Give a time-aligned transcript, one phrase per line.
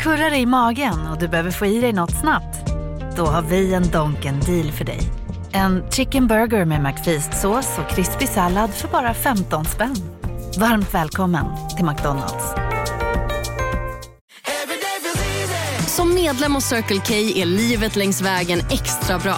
[0.00, 2.70] Kurrar i magen och du behöver få i dig något snabbt?
[3.16, 5.00] Då har vi en Donken deal för dig.
[5.52, 9.96] En chicken burger med McFeast-sås och krispig sallad för bara 15 spänn.
[10.58, 12.44] Varmt välkommen till McDonalds.
[15.86, 19.36] Som medlem hos Circle K är livet längs vägen extra bra.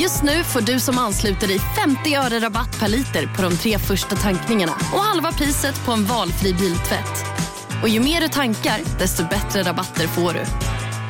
[0.00, 3.78] Just nu får du som ansluter dig 50 öre rabatt per liter på de tre
[3.78, 7.37] första tankningarna och halva priset på en valfri biltvätt.
[7.82, 10.40] Och ju mer du tankar, desto bättre rabatter får du.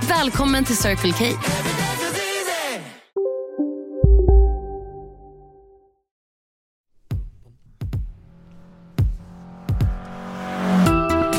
[0.08, 1.24] Välkommen till Circle K.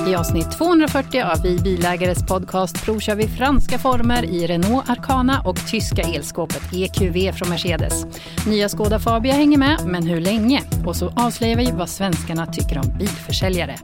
[0.10, 5.68] I avsnitt 240 av Vi bilägares podcast provkör vi franska former i Renault Arcana och
[5.68, 8.06] tyska elskåpet EQV från Mercedes.
[8.48, 10.62] Nya Skoda Fabia hänger med, men hur länge?
[10.86, 13.76] Och så avslöjar vi vad svenskarna tycker om bilförsäljare.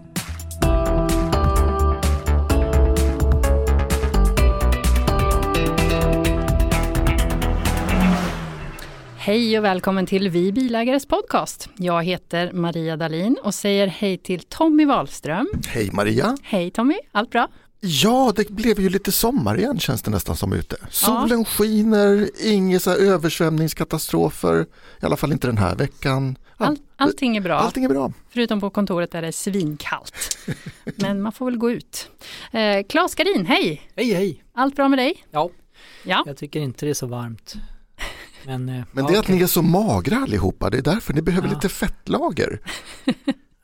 [9.25, 11.69] Hej och välkommen till Vi bilägares podcast.
[11.77, 15.47] Jag heter Maria Dalin och säger hej till Tommy Wahlström.
[15.67, 16.37] Hej Maria!
[16.43, 17.47] Hej Tommy, allt bra?
[17.79, 20.75] Ja, det blev ju lite sommar igen känns det nästan som ute.
[20.89, 21.45] Solen ja.
[21.45, 24.61] skiner, inga så översvämningskatastrofer,
[25.01, 26.37] i alla fall inte den här veckan.
[26.57, 27.55] All, allting är bra.
[27.55, 28.13] Allting är bra.
[28.29, 30.37] Förutom på kontoret där det är svinkallt.
[30.95, 32.09] Men man får väl gå ut.
[32.51, 33.81] Eh, Klas Garin, hej!
[33.95, 34.43] Hej hej!
[34.53, 35.25] Allt bra med dig?
[35.31, 35.49] Ja.
[36.03, 37.55] ja, jag tycker inte det är så varmt.
[38.45, 41.21] Men, eh, Men det är att ni är så magra allihopa, det är därför ni
[41.21, 41.53] behöver ja.
[41.53, 42.59] lite fettlager.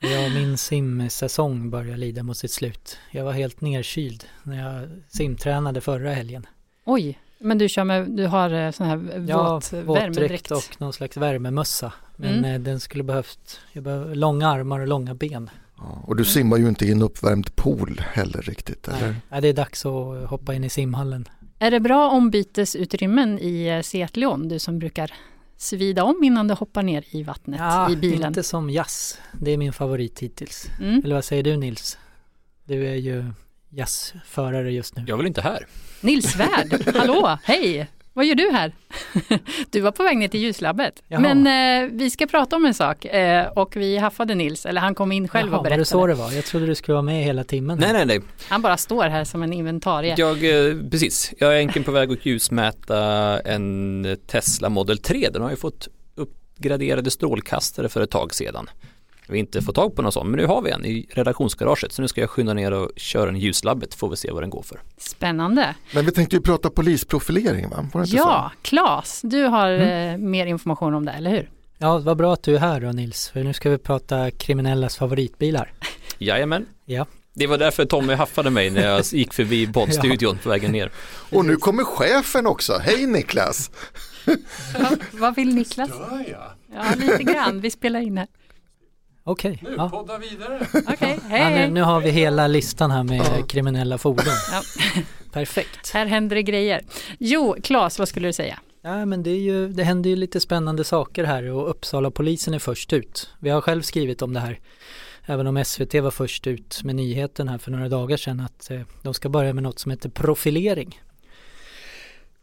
[0.04, 2.98] Ja, min simsäsong börjar lida mot sitt slut.
[3.10, 6.46] Jag var helt nerkyld när jag simtränade förra helgen.
[6.84, 10.50] Oj, men du kör med, du har eh, sån här våt, ja, värmedräkt?
[10.50, 11.92] och någon slags värmemössa.
[12.16, 12.44] Men mm.
[12.44, 15.50] Eh, den skulle behövt, jag behöver långa armar och långa ben.
[15.76, 19.16] Ja, och du simmar ju inte i en uppvärmd pool heller riktigt, eller?
[19.28, 21.28] Nej, det är dags att hoppa in i simhallen.
[21.62, 25.12] Är det bra ombytesutrymmen i eh, Seatleon, du som brukar
[25.56, 28.28] svida om innan du hoppar ner i vattnet ja, i bilen?
[28.28, 29.18] inte som jazz.
[29.32, 30.66] Det är min favorit hittills.
[30.80, 31.02] Mm.
[31.04, 31.98] Eller vad säger du Nils?
[32.64, 33.24] Du är ju
[33.68, 35.04] jazzförare just nu.
[35.06, 35.66] Jag är väl inte här.
[36.00, 37.90] Nils Svärd, hallå, hej!
[38.14, 38.72] Vad gör du här?
[39.70, 41.02] Du var på väg ner till ljuslabbet.
[41.08, 41.20] Jaha.
[41.20, 41.46] Men
[41.84, 45.12] eh, vi ska prata om en sak eh, och vi haffade Nils, eller han kom
[45.12, 45.76] in själv Jaha, och berättade.
[45.76, 46.32] Var det så det var?
[46.32, 47.78] Jag trodde du skulle vara med hela timmen.
[47.78, 48.20] Nej, nej, nej.
[48.48, 50.14] Han bara står här som en inventarie.
[50.18, 52.98] Jag, eh, precis, jag är enkel på väg att ljusmäta
[53.40, 55.28] en Tesla Model 3.
[55.32, 58.70] Den har ju fått uppgraderade strålkastare för ett tag sedan
[59.28, 62.02] vi inte fått tag på någon sån, men nu har vi en i redaktionsgaraget så
[62.02, 64.62] nu ska jag skynda ner och köra en ljuslabbet får vi se vad den går
[64.62, 64.80] för.
[64.96, 65.74] Spännande.
[65.94, 67.88] Men vi tänkte ju prata polisprofilering va?
[67.92, 68.58] Var det inte ja, så?
[68.62, 70.14] Klas, du har mm.
[70.14, 71.50] eh, mer information om det, eller hur?
[71.78, 74.96] Ja, vad bra att du är här då Nils, för nu ska vi prata kriminellas
[74.96, 75.72] favoritbilar.
[76.18, 76.66] Jajamän.
[76.84, 77.06] Ja.
[77.34, 80.42] Det var därför Tommy haffade mig när jag gick förbi poddstudion ja.
[80.42, 80.90] på vägen ner.
[81.30, 82.78] Och nu kommer chefen också.
[82.78, 83.70] Hej Niklas!
[84.78, 85.90] Va, vad vill Niklas?
[86.74, 87.60] Ja, lite grann.
[87.60, 88.26] Vi spelar in här.
[89.24, 89.52] Okej.
[89.52, 89.88] Okay, nu, ja.
[89.88, 90.66] podda vidare.
[90.94, 91.40] okay, hej.
[91.40, 93.46] Ja, nu, nu, har vi hela listan här med ja.
[93.46, 94.24] kriminella fordon.
[94.52, 94.62] Ja.
[95.32, 95.90] Perfekt.
[95.92, 96.82] Här händer det grejer.
[97.18, 98.58] Jo, Claes, vad skulle du säga?
[98.82, 102.54] Ja, men det, är ju, det händer ju lite spännande saker här och Uppsala polisen
[102.54, 103.30] är först ut.
[103.38, 104.60] Vi har själv skrivit om det här.
[105.26, 108.80] Även om SVT var först ut med nyheten här för några dagar sedan att eh,
[109.02, 111.00] de ska börja med något som heter profilering.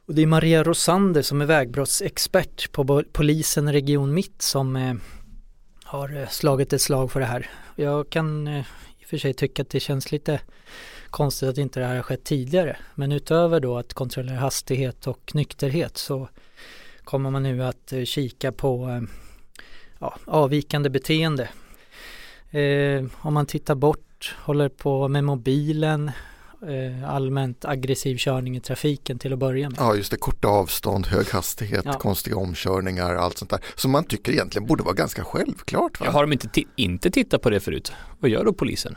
[0.06, 4.94] Och det är Maria Rosander som är vägbrottsexpert på polisen Region Mitt som eh,
[5.90, 7.50] har eh, slagit ett slag för det här.
[7.76, 8.60] Jag kan eh,
[9.00, 10.42] i och för sig tycka att det känns lite
[11.10, 12.78] konstigt att inte det här har skett tidigare.
[12.96, 16.30] Men utöver då att kontrollera hastighet och nykterhet så
[17.04, 19.02] kommer man nu att eh, kika på
[20.00, 21.50] ja, avvikande beteende.
[22.50, 26.12] Eh, om man tittar bort, håller på med mobilen,
[27.08, 29.80] allmänt aggressiv körning i trafiken till att börja med.
[29.80, 31.94] Ja just det, korta avstånd, hög hastighet, ja.
[31.94, 33.60] konstiga omkörningar, allt sånt där.
[33.76, 36.00] Som man tycker egentligen borde vara ganska självklart.
[36.00, 36.12] Va?
[36.12, 37.94] har de inte, inte tittat på det förut?
[38.20, 38.96] Vad gör då polisen?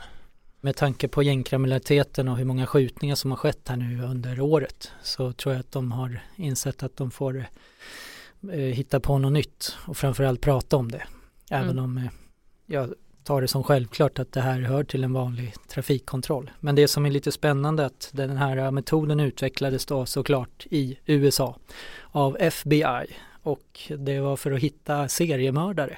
[0.61, 4.91] Med tanke på gängkriminaliteten och hur många skjutningar som har skett här nu under året
[5.03, 7.45] så tror jag att de har insett att de får
[8.51, 11.03] eh, hitta på något nytt och framförallt prata om det.
[11.49, 11.83] Även mm.
[11.83, 12.11] om eh,
[12.65, 16.51] jag tar det som självklart att det här hör till en vanlig trafikkontroll.
[16.59, 20.97] Men det som är lite spännande är att den här metoden utvecklades då såklart i
[21.05, 21.55] USA
[22.11, 23.05] av FBI
[23.43, 25.97] och det var för att hitta seriemördare.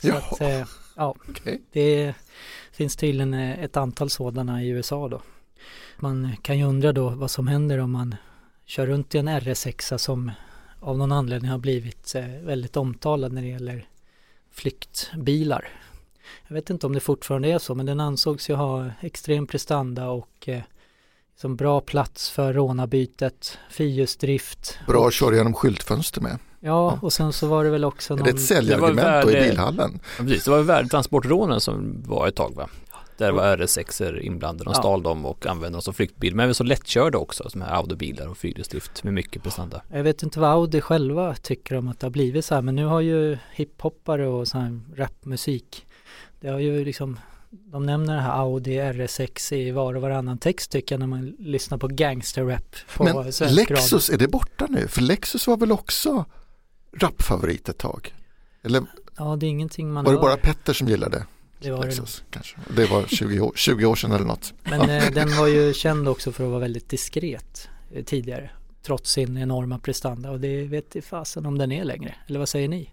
[0.00, 0.66] Så ja, att, eh,
[0.96, 1.58] ja okay.
[1.72, 2.14] det
[2.72, 5.22] finns tydligen eh, ett antal sådana i USA då.
[5.96, 8.14] Man kan ju undra då vad som händer om man
[8.64, 10.30] kör runt i en RS6 som
[10.80, 13.86] av någon anledning har blivit väldigt omtalad när det gäller
[14.50, 15.68] flyktbilar
[16.48, 20.08] jag vet inte om det fortfarande är så men den ansågs ju ha extrem prestanda
[20.08, 20.60] och eh,
[21.36, 24.78] som bra plats för rånarbytet, fyrhjulsdrift.
[24.86, 26.38] Bra att köra genom skyltfönster med.
[26.60, 28.24] Ja, och sen så var det väl också Är någon...
[28.24, 30.00] det ett säljargument då i bilhallen?
[30.18, 32.68] Ja, precis, det var ju värdetransportrånen som var ett tag va?
[33.18, 34.78] Där var RS6 inblandade, de Ja.
[34.80, 36.34] stal dem och använde dem som flyktbil.
[36.34, 39.82] Men även så lättkörda också, som här Audi-bilar och fyrhjulsdrift med mycket prestanda.
[39.92, 42.74] Jag vet inte vad Audi själva tycker om att det har blivit så här men
[42.76, 45.86] nu har ju hiphoppare och sån här rapmusik
[46.42, 47.18] det har ju liksom
[47.50, 51.36] de nämner det här Audi RS6 i var och varannan text tycker jag när man
[51.38, 53.74] lyssnar på gangsterrap på Men svensk radio.
[53.74, 54.88] Lexus, är det borta nu?
[54.88, 56.24] För Lexus var väl också
[56.96, 58.14] rapfavorit ett tag?
[58.62, 58.82] Eller
[59.16, 60.22] Ja det är ingenting man var det hör.
[60.22, 61.26] bara Petter som gillade
[61.58, 61.86] det var det.
[61.86, 62.22] Lexus?
[62.30, 62.56] Kanske.
[62.76, 64.54] Det var 20 år, 20 år sedan eller något.
[64.62, 68.50] Men eh, den var ju känd också för att vara väldigt diskret eh, tidigare
[68.82, 72.14] trots sin enorma prestanda och det vet i fasen om den är längre.
[72.26, 72.90] Eller vad säger ni?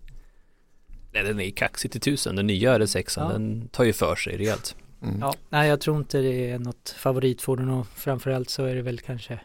[1.12, 3.24] Nej, den är kaxig till tusen, den nya RS6 Ja.
[3.24, 4.76] den tar ju för sig rejält.
[5.04, 5.20] Mm.
[5.20, 9.00] Ja, nej jag tror inte det är något favoritfordon och framförallt så är det väl
[9.00, 9.40] kanske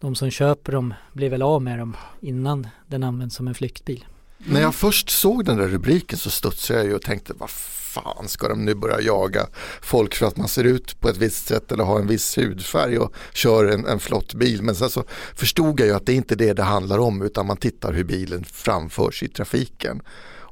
[0.00, 4.04] de som köper dem blir väl av med dem innan den används som en flyktbil.
[4.38, 8.28] När jag först såg den där rubriken så studsade jag ju och tänkte vad fan
[8.28, 9.46] ska de nu börja jaga
[9.82, 12.98] folk för att man ser ut på ett visst sätt eller har en viss hudfärg
[12.98, 14.62] och kör en, en flott bil.
[14.62, 15.04] Men sen så
[15.34, 18.04] förstod jag ju att det är inte det det handlar om utan man tittar hur
[18.04, 20.02] bilen framförs i trafiken.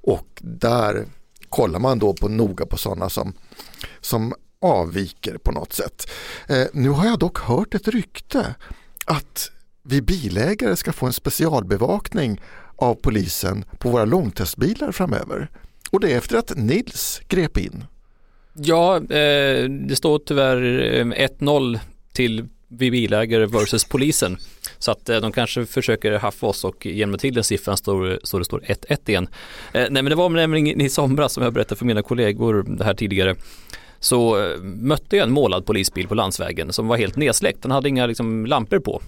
[0.06, 1.06] Och där
[1.48, 3.32] kollar man då på noga på sådana som,
[4.00, 6.10] som avviker på något sätt.
[6.48, 8.54] Eh, nu har jag dock hört ett rykte
[9.04, 9.50] att
[9.82, 12.40] vi bilägare ska få en specialbevakning
[12.76, 15.50] av polisen på våra långtestbilar framöver.
[15.90, 17.84] Och det är efter att Nils grep in.
[18.52, 20.62] Ja, eh, det står tyvärr
[20.98, 21.78] eh, 1-0
[22.12, 24.38] till vi bilägare versus polisen.
[24.78, 28.38] Så att eh, de kanske försöker haffa oss och jämna till den siffran står, så
[28.38, 29.28] det står 1-1 igen.
[29.72, 32.84] Eh, nej men det var nämligen i somras som jag berättade för mina kollegor det
[32.84, 33.34] här tidigare.
[34.00, 37.62] Så eh, mötte jag en målad polisbil på landsvägen som var helt nedsläckt.
[37.62, 39.02] Den hade inga liksom, lampor på.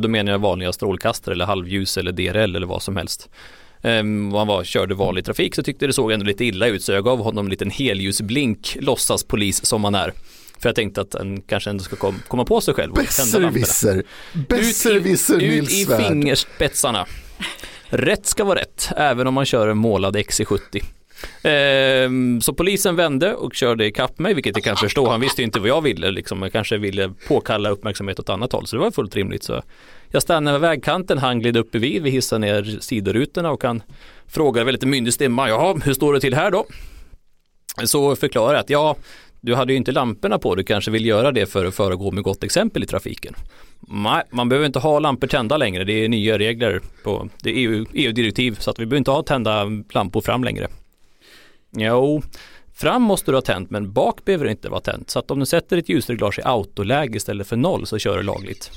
[0.00, 3.28] Då menar jag vanliga strålkastare eller halvljus eller DRL eller vad som helst.
[3.82, 6.92] Um, han var, körde vanlig trafik så tyckte det såg ändå lite illa ut så
[6.92, 10.12] jag gav honom en liten helljusblink låtsas polis som han är.
[10.62, 12.92] För jag tänkte att han kanske ändå ska kom, komma på sig själv.
[12.94, 14.02] Besserwisser,
[14.48, 17.06] besserwisser Ut i, ut Nils i fingerspetsarna.
[17.88, 20.84] Rätt ska vara rätt, även om man kör en målad XC70.
[21.42, 25.08] Ehm, så polisen vände och körde ikapp mig, vilket jag kan förstå.
[25.08, 26.42] Han visste ju inte vad jag ville, liksom.
[26.42, 29.42] jag kanske ville påkalla uppmärksamhet åt annat håll, så det var fullt rimligt.
[29.42, 29.62] Så
[30.08, 33.82] jag stannade vid vägkanten, han gled upp bredvid, vi hissade ner sidorutorna och han
[34.26, 36.66] frågade lite myndig stämma, jaha, hur står det till här då?
[37.84, 38.96] Så förklarade jag att ja,
[39.42, 42.24] du hade ju inte lamporna på, du kanske vill göra det för att föregå med
[42.24, 43.34] gott exempel i trafiken.
[43.80, 47.54] Nej, man behöver inte ha lampor tända längre, det är nya regler på det är
[47.54, 50.68] EU, EU-direktiv så att vi behöver inte ha tända lampor fram längre.
[51.76, 52.22] Jo,
[52.74, 55.10] fram måste du ha tänt men bak behöver det inte vara tänt.
[55.10, 58.22] Så att om du sätter ett ljusreglage i autoläge istället för noll så kör du
[58.22, 58.70] lagligt.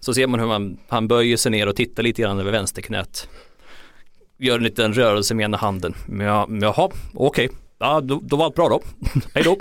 [0.00, 3.28] Så ser man hur man, han böjer sig ner och tittar lite grann över vänsterknät.
[4.38, 5.94] Gör en liten rörelse med ena handen.
[6.20, 7.48] Ja, jaha, okej.
[7.80, 8.82] Ja, då, då var allt bra då.
[9.34, 9.56] Hej då.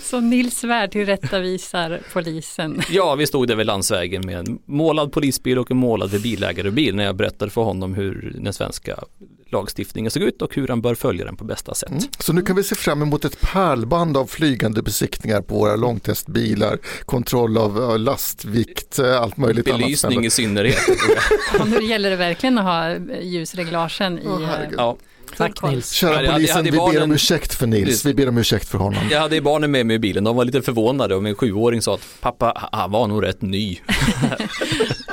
[0.00, 2.82] Så Nils Svärd tillrättavisar polisen.
[2.90, 7.04] Ja, vi stod där vid landsvägen med en målad polisbil och en målad bilägarebil när
[7.04, 9.04] jag berättade för honom hur den svenska
[9.52, 11.90] lagstiftningen såg ut och hur han bör följa den på bästa sätt.
[11.90, 12.02] Mm.
[12.18, 16.78] Så nu kan vi se fram emot ett pärlband av flygande besiktningar på våra långtestbilar,
[17.04, 20.24] kontroll av eh, lastvikt, eh, allt möjligt Belysning annat.
[20.24, 20.88] i synnerhet.
[21.66, 24.96] Nu gäller det verkligen att ha ljusreglagen i eh, ja,
[25.36, 25.62] Tack.
[25.62, 25.90] Nils.
[25.92, 28.38] Kära hade- polisen, jag hade vi ber barnen- om ursäkt för Nils, vi ber om
[28.38, 29.02] ursäkt för honom.
[29.10, 31.94] jag hade barnen med mig i bilen, de var lite förvånade och min sjuåring sa
[31.94, 33.78] att pappa, han var nog rätt ny.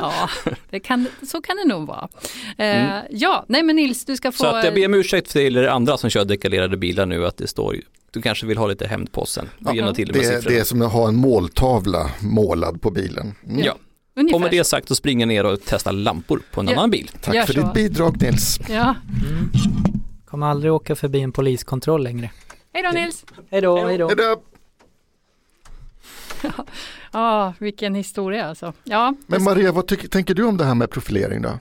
[0.02, 0.30] Ja,
[0.70, 2.08] det kan, så kan det nog vara.
[2.58, 4.44] Eh, Ja, nej men Nils, du ska få...
[4.44, 4.52] Mm.
[4.54, 7.38] Så att jag ber om ursäkt till er andra som kör dekaljerade bilar nu att
[7.38, 7.76] det står,
[8.12, 9.50] du kanske vill ha lite hämnd på sen.
[9.60, 9.92] Ja.
[9.96, 10.04] Det,
[10.48, 13.36] det är som att ha en måltavla målad på bilen.
[13.48, 13.64] Mm.
[13.64, 13.76] Ja,
[14.16, 16.74] ungefär och med det sagt så springer ner och testar lampor på en Ja.
[16.74, 17.12] annan bil.
[17.22, 17.62] Tack Gör för så.
[17.62, 18.60] ditt bidrag Nils.
[18.70, 18.96] Ja,
[19.30, 19.50] Mm.
[20.30, 22.32] Kommer aldrig åka förbi en poliskontroll längre.
[22.74, 23.26] hej då Nils.
[23.50, 24.10] Hej då, hej då.
[27.12, 28.74] Ja, vilken historia alltså.
[28.84, 31.60] Ja, Men Maria, vad tycker, tänker du om det här med profilering då?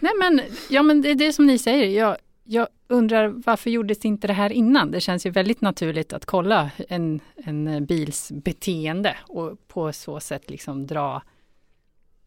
[0.00, 0.40] nej men,
[0.70, 2.00] ja men det är det som ni säger.
[2.00, 4.90] Jag, jag undrar varför gjordes inte det här innan?
[4.90, 10.50] Det känns ju väldigt naturligt att kolla en, en bils beteende och på så sätt
[10.50, 11.22] liksom dra,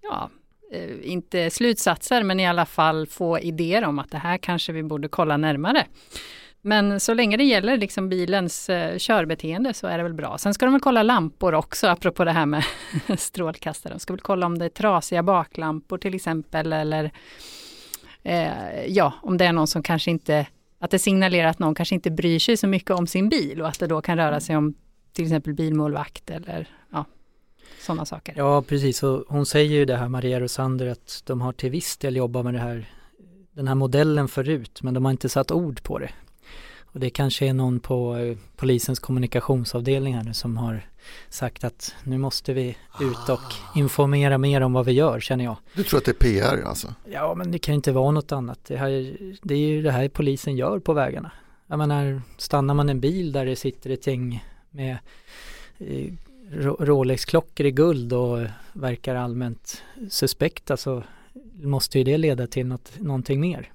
[0.01, 0.29] ja,
[0.73, 4.83] Eh, inte slutsatser men i alla fall få idéer om att det här kanske vi
[4.83, 5.85] borde kolla närmare.
[6.61, 10.37] Men så länge det gäller liksom bilens eh, körbeteende så är det väl bra.
[10.37, 12.63] Sen ska de väl kolla lampor också, apropå det här med
[13.17, 13.93] strålkastare.
[13.93, 17.11] De ska väl kolla om det är trasiga baklampor till exempel eller
[18.23, 20.47] eh, ja, om det är någon som kanske inte,
[20.79, 23.67] att det signalerar att någon kanske inte bryr sig så mycket om sin bil och
[23.67, 24.73] att det då kan röra sig om
[25.13, 26.67] till exempel bilmålvakt eller
[27.81, 28.33] sådana saker.
[28.37, 31.97] Ja precis och hon säger ju det här Maria Rosander att de har till viss
[31.97, 32.89] del jobbat med det här
[33.53, 36.09] den här modellen förut men de har inte satt ord på det.
[36.93, 40.81] Och det kanske är någon på eh, polisens kommunikationsavdelning här nu som har
[41.29, 45.57] sagt att nu måste vi ut och informera mer om vad vi gör känner jag.
[45.73, 46.93] Du tror att det är PR alltså?
[47.11, 48.59] Ja men det kan inte vara något annat.
[48.67, 51.31] Det, här, det är ju det här polisen gör på vägarna.
[51.67, 54.97] Jag menar, stannar man en bil där det sitter ett gäng med
[55.77, 56.13] eh,
[56.79, 58.39] Rolex-klockor i guld och
[58.73, 61.09] verkar allmänt suspekta så alltså
[61.63, 63.71] måste ju det leda till något, någonting mer.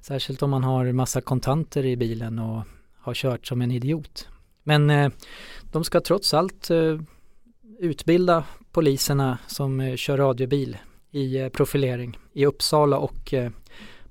[0.00, 2.62] Särskilt om man har massa kontanter i bilen och
[2.98, 4.28] har kört som en idiot.
[4.62, 5.10] Men eh,
[5.72, 7.00] de ska trots allt eh,
[7.78, 10.76] utbilda poliserna som eh, kör radiobil
[11.10, 13.50] i eh, profilering i Uppsala och eh,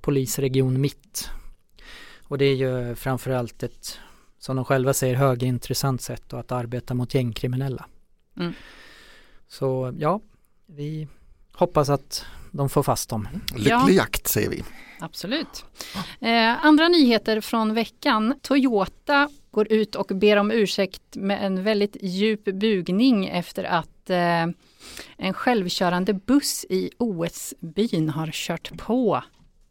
[0.00, 1.30] polisregion Mitt.
[2.22, 3.98] Och det är ju framförallt ett,
[4.38, 7.86] som de själva säger, högintressant sätt att arbeta mot gängkriminella.
[8.36, 8.52] Mm.
[9.48, 10.20] Så ja,
[10.66, 11.08] vi
[11.52, 13.28] hoppas att de får fast dem.
[13.52, 13.90] Lycklig ja.
[13.90, 14.64] jakt säger vi.
[15.00, 15.64] Absolut.
[16.20, 18.34] Eh, andra nyheter från veckan.
[18.42, 24.46] Toyota går ut och ber om ursäkt med en väldigt djup bugning efter att eh,
[25.16, 29.22] en självkörande buss i OS-byn har kört på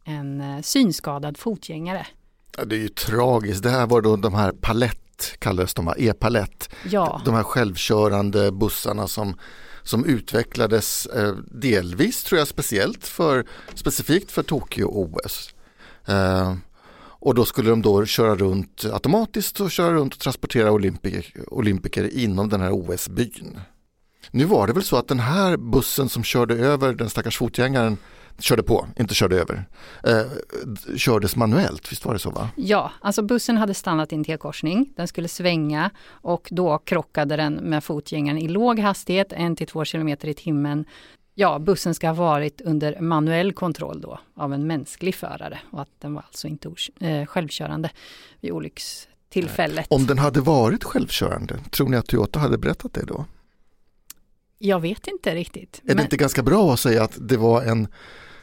[0.04, 2.06] en eh, synskadad fotgängare.
[2.58, 3.62] Ja, det är ju tragiskt.
[3.62, 6.68] Det här var då de här palett kallades de, e-palett.
[6.90, 7.22] Ja.
[7.24, 9.36] De här självkörande bussarna som
[9.82, 15.54] som utvecklades eh, delvis tror jag speciellt för specifikt för Tokyo-OS.
[16.06, 16.54] Eh,
[17.20, 22.18] och då skulle de då köra runt automatiskt och köra runt och transportera olympiker, olympiker
[22.18, 23.60] inom den här OS-byn.
[24.30, 27.96] Nu var det väl så att den här bussen som körde över den stackars fotgängaren
[28.38, 29.64] körde på, inte körde över,
[30.04, 32.48] eh, kördes manuellt, visst var det så va?
[32.56, 37.54] Ja, alltså bussen hade stannat i en T-korsning, den skulle svänga och då krockade den
[37.54, 40.84] med fotgängaren i låg hastighet, 1-2 km i timmen.
[41.34, 46.00] Ja, bussen ska ha varit under manuell kontroll då av en mänsklig förare och att
[46.00, 47.90] den var alltså inte eh, självkörande
[48.40, 49.86] vid olyckstillfället.
[49.90, 53.24] Om den hade varit självkörande, tror ni att Toyota hade berättat det då?
[54.58, 55.80] Jag vet inte riktigt.
[55.82, 55.96] Är men...
[55.96, 57.88] det inte ganska bra att säga att det var en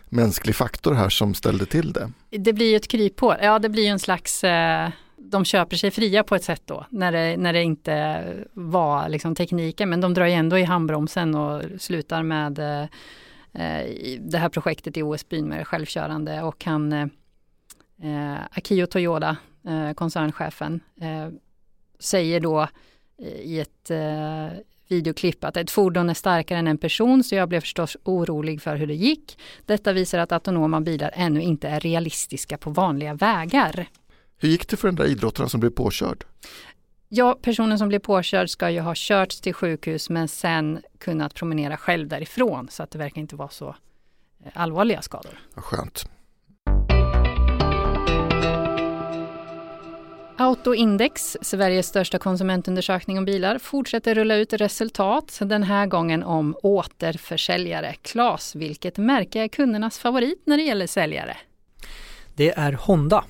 [0.10, 2.12] mänsklig faktor här som ställde till det?
[2.30, 5.92] Det blir ju ett kryphål, ja det blir ju en slags eh, de köper sig
[5.92, 10.14] fria på ett sätt då när det, när det inte var liksom tekniken men de
[10.14, 12.88] drar ju ändå i handbromsen och slutar med eh,
[14.20, 17.08] det här projektet i OS-byn med det självkörande och han eh,
[18.02, 21.30] eh, Akio Toyoda, eh, koncernchefen, eh,
[22.00, 22.68] säger då
[23.42, 24.48] i ett eh,
[24.88, 28.76] videoklipp att ett fordon är starkare än en person så jag blev förstås orolig för
[28.76, 29.38] hur det gick.
[29.66, 33.88] Detta visar att autonoma bilar ännu inte är realistiska på vanliga vägar.
[34.38, 36.24] Hur gick det för den där idrottaren som blev påkörd?
[37.10, 41.78] Ja, personen som blev påkörd ska ju ha körts till sjukhus men sen kunnat promenera
[41.78, 43.76] själv därifrån så att det verkar inte vara så
[44.46, 45.40] eh, allvarliga skador.
[45.56, 46.10] Skönt.
[50.38, 57.94] Autoindex, Sveriges största konsumentundersökning om bilar, fortsätter rulla ut resultat, den här gången om återförsäljare.
[58.02, 61.38] Klas, vilket märke är kundernas favorit när det gäller säljare?
[62.36, 63.26] Det är Honda.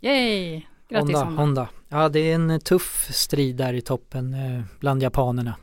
[0.00, 0.62] Yay!
[0.88, 1.42] Grattis Honda, Honda.
[1.42, 1.68] Honda.
[1.88, 5.54] Ja, det är en tuff strid där i toppen eh, bland japanerna.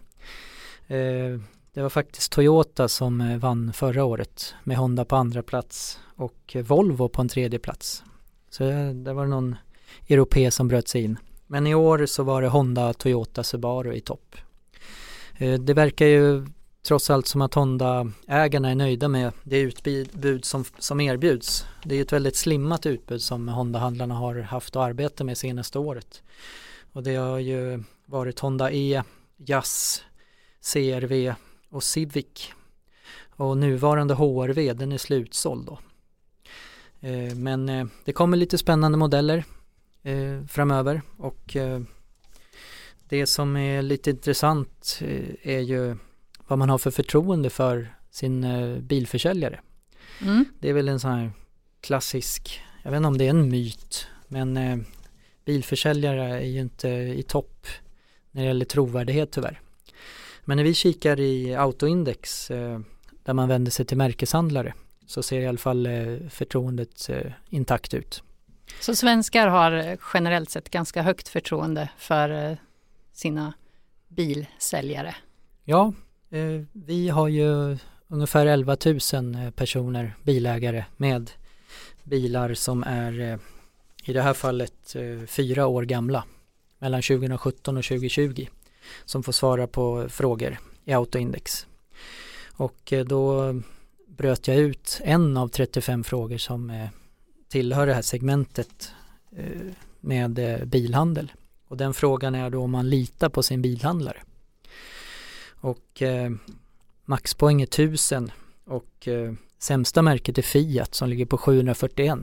[0.88, 1.40] Eh,
[1.74, 6.56] det var faktiskt Toyota som eh, vann förra året med Honda på andra plats och
[6.64, 8.04] Volvo på en tredje plats.
[8.50, 8.64] Så
[8.94, 9.56] det var någon
[10.10, 11.18] europe som bröt sig in.
[11.48, 14.36] Men i år så var det Honda, Toyota, Subaru i topp.
[15.38, 16.46] Eh, det verkar ju
[16.84, 21.66] trots allt som att Honda-ägarna är nöjda med det utbud som, som erbjuds.
[21.84, 26.24] Det är ett väldigt slimmat utbud som Honda-handlarna har haft att arbeta med senaste året.
[26.94, 29.04] Och det har ju varit Honda E,
[29.38, 30.04] Jazz,
[30.74, 31.34] CRV
[31.70, 32.52] och Civic.
[33.36, 35.80] Och nuvarande HRV den är slutsåld då.
[37.08, 39.44] Eh, men eh, det kommer lite spännande modeller
[40.04, 41.82] eh, framöver och eh,
[43.10, 45.96] det som är lite intressant eh, är ju
[46.48, 49.60] vad man har för förtroende för sin eh, bilförsäljare.
[50.22, 50.46] Mm.
[50.60, 51.32] Det är väl en sån här
[51.82, 54.78] klassisk, jag vet inte om det är en myt, men eh,
[55.46, 57.68] bilförsäljare är ju inte i topp
[58.32, 59.62] när det gäller trovärdighet tyvärr.
[60.46, 62.48] Men när vi kikar i Autoindex
[63.24, 64.74] där man vänder sig till märkeshandlare
[65.06, 65.88] så ser i alla fall
[66.30, 67.10] förtroendet
[67.50, 68.24] intakt ut.
[68.80, 72.58] Så svenskar har eh, generellt sett ganska högt förtroende för eh,
[73.14, 73.54] sina
[74.08, 75.16] bilsäljare?
[75.64, 75.94] Ja,
[76.30, 81.32] eh, vi har ju ungefär 11 000 eh, personer, bilägare med
[82.04, 83.40] bilar som är
[84.04, 84.96] i det här fallet
[85.28, 86.24] fyra år gamla
[86.80, 88.48] mellan 2017 och 2020
[89.06, 91.68] som får svara på frågor i Autoindex.
[92.60, 93.54] Och eh, då
[94.08, 96.88] bröt jag ut en av 35 frågor som eh,
[97.50, 98.92] tillhör det här segmentet
[99.38, 101.32] eh, med eh, bilhandel.
[101.68, 104.22] Och den frågan är då om man litar på sin bilhandlare.
[105.62, 106.32] Och eh,
[107.06, 108.32] maxpoäng är 1000
[108.66, 112.20] och eh, sämsta märket är Fiat som ligger på 741.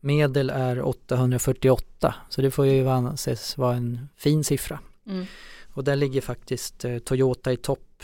[0.00, 4.78] Medel är 848 så det får ju anses vara en fin siffra.
[5.06, 5.26] Mm.
[5.74, 8.02] Och där ligger faktiskt eh, Toyota i topp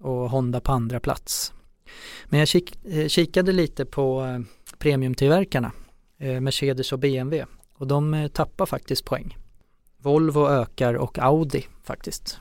[0.00, 1.52] och Honda på andra plats.
[2.24, 2.78] Men jag kik,
[3.08, 4.22] kikade lite på
[4.84, 5.72] premiumtillverkarna,
[6.18, 9.36] eh, Mercedes och BMW och de eh, tappar faktiskt poäng.
[9.98, 12.38] Volvo ökar och Audi faktiskt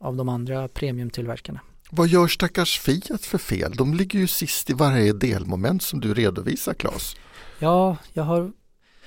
[0.00, 1.60] av de andra premiumtillverkarna.
[1.90, 3.72] Vad gör stackars Fiat för fel?
[3.74, 7.16] De ligger ju sist i varje delmoment som du redovisar Claes.
[7.58, 8.52] Ja, jag har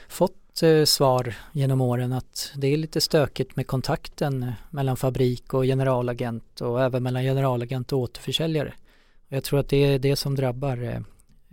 [0.08, 5.54] fått eh, svar genom åren att det är lite stökigt med kontakten eh, mellan fabrik
[5.54, 8.74] och generalagent och även mellan generalagent och återförsäljare.
[9.27, 11.00] Jag tror att det är det som drabbar eh,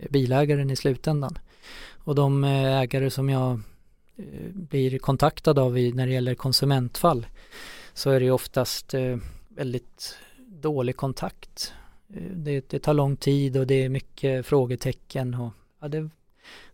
[0.09, 1.37] bilägaren i slutändan.
[2.03, 3.51] Och de eh, ägare som jag
[4.17, 7.25] eh, blir kontaktad av när det gäller konsumentfall
[7.93, 9.17] så är det oftast eh,
[9.49, 11.73] väldigt dålig kontakt.
[12.35, 16.09] Det, det tar lång tid och det är mycket frågetecken och ja, det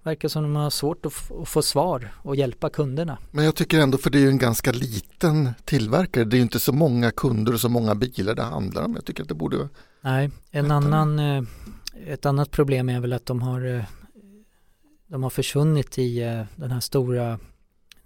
[0.03, 3.17] verkar som de har svårt att, att få svar och hjälpa kunderna.
[3.31, 6.43] Men jag tycker ändå, för det är ju en ganska liten tillverkare, det är ju
[6.43, 8.95] inte så många kunder och så många bilar det handlar om.
[8.95, 9.69] Jag tycker att det borde
[10.01, 11.43] Nej, en annan, eh,
[12.07, 13.83] ett annat problem är väl att de har, eh,
[15.07, 17.39] de har försvunnit i eh, den här stora,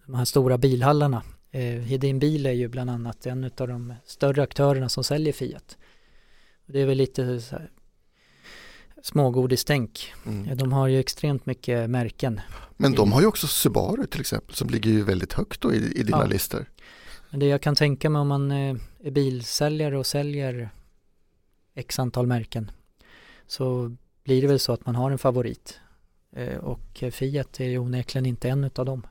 [0.05, 1.23] de här stora bilhallarna.
[1.51, 5.77] Eh, Hedin Bil är ju bland annat en av de större aktörerna som säljer Fiat.
[6.65, 7.71] Det är väl lite så här
[9.01, 10.13] smågodistänk.
[10.25, 10.57] mm.
[10.57, 12.41] De har ju extremt mycket märken.
[12.77, 15.77] Men de har ju också Subaru till exempel som ligger ju väldigt högt då i,
[15.99, 16.25] i dina Ja.
[16.25, 16.65] listor.
[17.29, 18.79] Men det jag kan tänka mig om man är
[19.11, 20.69] bilsäljare och säljer
[21.75, 22.71] x antal märken
[23.47, 25.79] så blir det väl så att man har en favorit.
[26.35, 29.07] Eh, Och Fiat är ju onekligen inte en utav dem.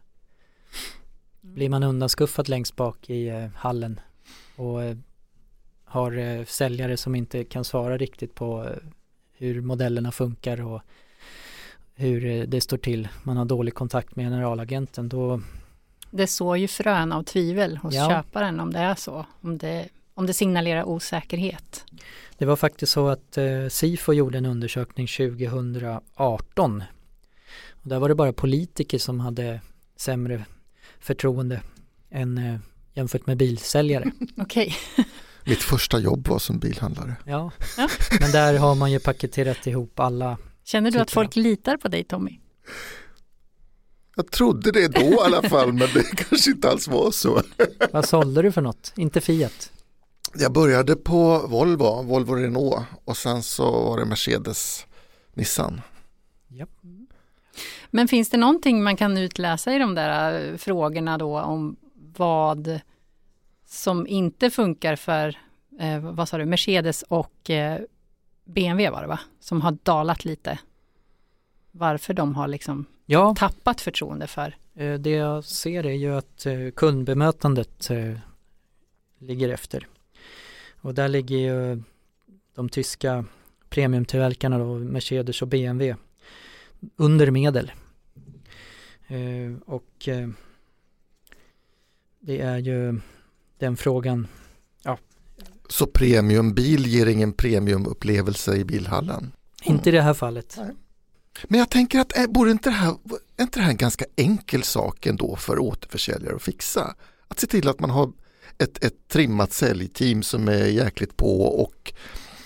[1.40, 4.00] Blir man undanskuffad längst bak i eh, hallen
[4.56, 4.96] och eh,
[5.84, 8.68] har säljare som inte kan svara riktigt på
[9.32, 10.82] hur modellerna funkar och
[11.94, 13.08] hur det står till.
[13.22, 15.08] Man har dålig kontakt med generalagenten.
[15.08, 15.40] Då,
[16.10, 18.08] Det sår ju frön av tvivel hos Ja.
[18.08, 19.26] köparen om det är så.
[19.40, 21.84] Om det, om det signalerar osäkerhet.
[22.38, 26.82] Det var faktiskt så att eh, Sifo gjorde en undersökning 2018.
[27.70, 29.60] Och där var det bara politiker som hade
[29.96, 30.44] sämre
[31.00, 31.62] förtroende
[32.10, 32.58] än eh,
[32.94, 34.10] jämfört med bilsäljare.
[34.36, 34.74] Okej,
[35.44, 37.16] Mitt första jobb var som bilhandlare.
[37.24, 37.50] Ja.
[37.76, 37.88] Ja.
[38.20, 40.38] Men där har man ju paketerat ihop alla.
[40.64, 42.38] känner du att folk litar på dig Tommy?
[44.16, 47.42] Jag trodde det då i alla fall men det kanske inte alls var så.
[47.92, 48.92] Vad sålde du för något?
[48.96, 49.72] Inte Fiat?
[50.34, 54.86] Jag började på Volvo, Volvo Renault och sen så var det Mercedes
[55.34, 55.80] Nissan.
[57.94, 61.76] Men finns det någonting man kan utläsa i de där eh, frågorna då om
[62.16, 62.80] vad
[63.66, 65.38] som inte funkar för,
[65.80, 67.80] eh, vad sa du, Mercedes och eh,
[68.44, 69.20] BMW var det va?
[69.40, 70.58] Som har dalat lite.
[71.70, 74.56] Varför de har liksom Ja, tappat förtroende för.
[74.74, 77.90] eh, det jag ser är ju att eh, kundbemötandet
[79.18, 79.86] ligger efter.
[80.82, 81.82] Och där ligger ju
[82.54, 83.24] de tyska
[83.68, 85.96] premiumtillverkarna då, Mercedes och BMW
[86.96, 87.72] under medel.
[89.06, 90.28] Eh, och eh,
[92.20, 93.00] det är ju
[93.58, 94.26] den frågan,
[95.68, 99.32] Så premiumbil ger ingen premiumupplevelse i bilhallen.
[99.64, 100.58] inte i det här fallet.
[101.44, 102.96] Men jag tänker att eh, borde inte det här,
[103.36, 106.94] är inte det här en ganska enkel sak ändå för återförsäljare att fixa?
[107.28, 108.12] Att se till att man har
[108.58, 111.92] ett, ett trimmat säljteam som är jäkligt på och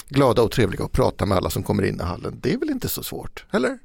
[0.08, 2.38] glada och trevliga och prata med alla som kommer in i hallen.
[2.42, 3.78] Det är väl inte så svårt, eller?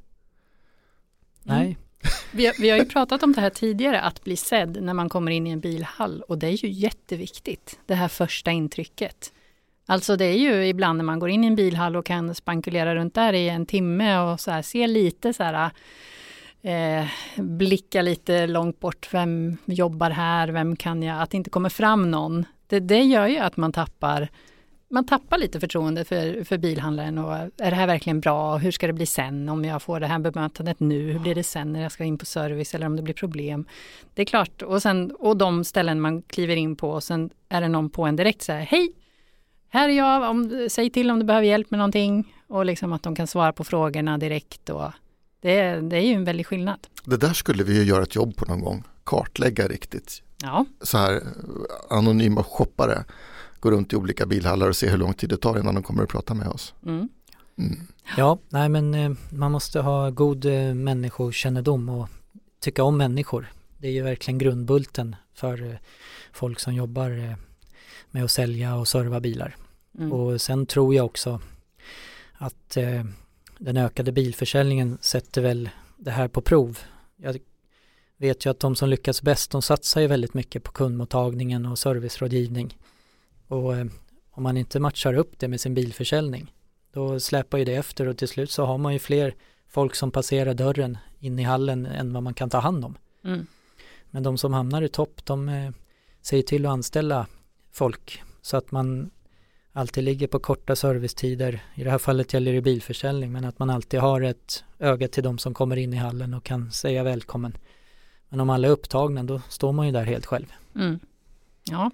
[1.42, 1.78] Nej,
[2.32, 5.08] Vi har, vi har ju pratat om det här tidigare, att bli sedd när man
[5.08, 9.32] kommer in i en bilhall och det är ju jätteviktigt, det här första intrycket.
[9.86, 12.94] Alltså det är ju ibland när man går in i en bilhall och kan spankulera
[12.94, 15.70] runt där i en timme och så här, se lite så här,
[16.62, 21.68] eh, blicka lite långt bort, vem jobbar här, vem kan jag, att det inte kommer
[21.68, 22.44] fram någon.
[22.66, 24.28] Det, det gör ju att man tappar
[24.92, 28.56] man tappar lite förtroende för, för bilhandlaren och är det här verkligen bra?
[28.56, 31.12] Hur ska det bli sen om jag får det här bemötandet nu?
[31.12, 33.66] Hur blir det sen när jag ska in på service eller om det blir problem?
[34.14, 37.60] Det är klart, och, sen, och de ställen man kliver in på och sen är
[37.60, 38.92] det någon på en direkt så här, hej!
[39.68, 43.02] Här är jag, om, säg till om du behöver hjälp med någonting och liksom att
[43.02, 44.92] de kan svara på frågorna direkt och
[45.42, 46.78] det, är- det är ju en väldig skillnad.
[47.04, 50.22] Det där skulle vi ju göra ett jobb på någon gång, kartlägga riktigt.
[50.42, 51.22] Ja, Så här
[51.90, 53.04] anonyma shoppare.
[53.60, 56.02] gå runt i olika bilhallar och se hur lång tid det tar innan de kommer
[56.02, 56.74] att prata med oss.
[56.86, 57.08] Mm.
[57.58, 57.78] Mm.
[58.16, 62.08] Ja, nej men eh, man måste ha god eh, människokännedom och
[62.60, 63.52] tycka om människor.
[63.78, 65.76] Det är ju verkligen grundbulten för eh,
[66.32, 67.36] folk som jobbar
[68.10, 69.56] med att sälja och serva bilar.
[69.98, 70.12] Mm.
[70.12, 71.40] Och sen tror jag också
[72.32, 73.04] att eh,
[73.64, 76.78] den ökade bilförsäljningen sätter väl det här på prov.
[77.16, 77.38] Jag
[78.16, 81.78] vet ju att de som lyckas bäst de satsar ju väldigt mycket på kundmottagningen och
[81.78, 82.78] servicerådgivning.
[83.48, 83.86] Och eh,
[84.30, 86.54] om man inte matchar upp det med sin bilförsäljning
[86.92, 89.34] då släpar ju det efter och till slut så har man ju fler
[89.68, 92.98] folk som passerar dörren in i hallen än vad man kan ta hand om.
[93.24, 93.46] Mm.
[94.10, 95.70] Men de som hamnar i topp de eh,
[96.22, 97.26] ser till att anställa
[97.70, 99.10] folk så att man
[99.72, 101.62] alltid ligger på korta servicetider.
[101.74, 105.22] I det här fallet gäller det bilförsäljning men att man alltid har ett öga till
[105.22, 107.56] de som kommer in i hallen och kan säga välkommen.
[108.28, 110.46] Men om alla är upptagna då står man ju där helt själv.
[110.74, 110.98] Mm.
[111.64, 111.90] Ja,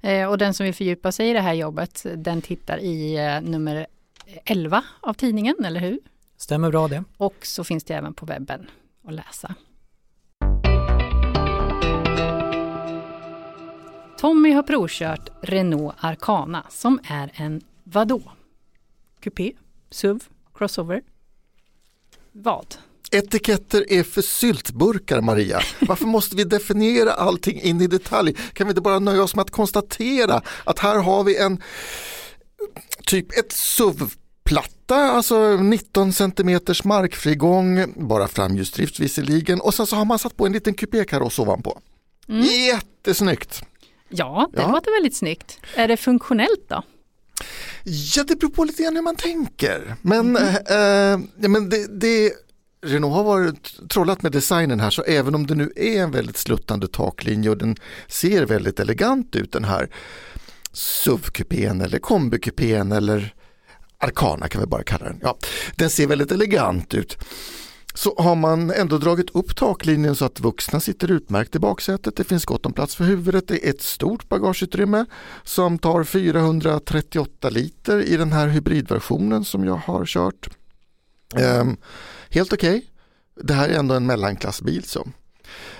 [0.00, 3.40] eh, och den som vill fördjupa sig i det här jobbet den tittar i eh,
[3.40, 3.86] nummer
[4.44, 5.98] 11 av tidningen, eller hur?
[6.36, 7.04] Stämmer bra det.
[7.16, 8.70] Och så finns det även på webben
[9.04, 9.54] att läsa.
[14.18, 18.22] Tommy har provkört Renault Arcana som är en vadå?
[19.20, 19.52] Coupé,
[19.90, 20.18] SUV,
[20.54, 21.02] crossover?
[22.32, 22.74] Vad?
[23.10, 25.60] Etiketter är för syltburkar Maria.
[25.80, 28.34] Varför måste vi definiera allting in i detalj?
[28.52, 31.62] Kan vi inte bara nöja oss med att konstatera att här har vi en
[33.06, 40.18] typ ett SUV-platta, alltså 19 centimeters markfrigång, bara framhjulsdrift visserligen och sen så har man
[40.18, 41.80] satt på en liten kupékaross ovanpå.
[42.28, 42.42] Mm.
[42.42, 43.62] Jättesnyggt!
[44.08, 44.72] Ja, det Ja.
[44.72, 45.60] låter väldigt snyggt.
[45.76, 46.82] Är det funktionellt då?
[47.84, 49.94] Ja, det beror på lite grann hur man tänker.
[50.02, 52.32] Men, eh, eh, ja, men det, det,
[52.86, 56.36] Renault har varit trollat med designen här så även om det nu är en väldigt
[56.36, 57.76] sluttande taklinje och den
[58.08, 59.88] ser väldigt elegant ut den här
[60.72, 63.34] SUV-kupén eller kombikupén eller
[63.98, 65.18] Arcana kan vi bara kalla den.
[65.22, 65.38] Ja,
[65.76, 67.18] den ser väldigt elegant ut.
[67.96, 72.16] Så har man ändå dragit upp taklinjen så att vuxna sitter utmärkt i baksätet.
[72.16, 73.48] Det finns gott om plats för huvudet.
[73.48, 75.06] Det är ett stort bagageutrymme
[75.44, 80.48] som tar 438 liter i den här hybridversionen som jag har kört.
[81.36, 81.76] Ehm,
[82.30, 82.86] helt okej.
[83.42, 84.84] Det här är ändå en mellanklassbil.
[84.84, 85.08] Så.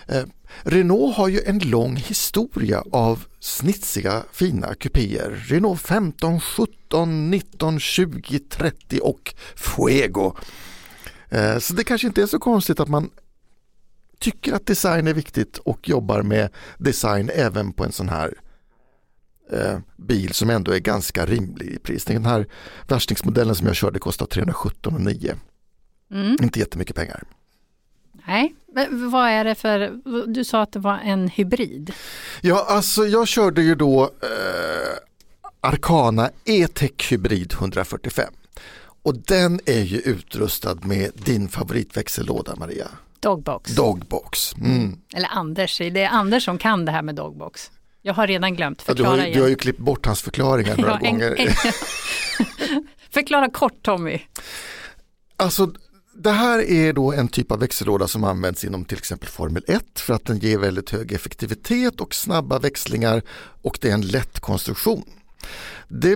[0.06, 0.24] Eh,
[0.62, 5.44] Renault har ju en lång historia av snitsiga fina kupéer.
[5.48, 10.36] Renault 15, 17, 19, 20, 30 och Fuego.
[11.28, 13.10] Eh, Så det kanske inte är så konstigt att man
[14.18, 18.34] tycker att design är viktigt och jobbar med design även på en sån här
[19.52, 22.04] eh, bil som ändå är ganska rimlig i pris.
[22.04, 22.46] Den här
[22.88, 25.34] värstingmodellen som jag körde kostar 317 9.
[26.10, 26.36] Mm.
[26.42, 27.22] Inte jättemycket pengar.
[28.26, 31.92] Nej, men vad är det för, du sa att det var en hybrid.
[32.40, 34.98] Ja, alltså jag körde ju då eh,
[35.60, 38.32] Arcana E-Tech Hybrid 145.
[39.06, 42.88] Och den är ju utrustad med din favoritväxellåda Maria.
[43.20, 43.74] Dogbox.
[43.74, 44.54] Dogbox.
[44.54, 44.98] Mm.
[45.14, 47.70] Eller Anders, det är Anders som kan det här med dogbox.
[48.02, 50.22] Jag har redan glömt, Ja, du, har förklara ju, du har ju klippt bort hans
[50.22, 51.34] förklaringar några Ja, en- gånger.
[51.40, 51.54] en-
[53.10, 54.20] förklara kort Tommy.
[55.36, 55.72] Alltså
[56.14, 60.00] det här är då en typ av växellåda som används inom till exempel Formel 1
[60.00, 63.22] för att den ger väldigt hög effektivitet och snabba växlingar
[63.62, 65.04] och det är en lätt konstruktion.
[65.88, 66.12] Det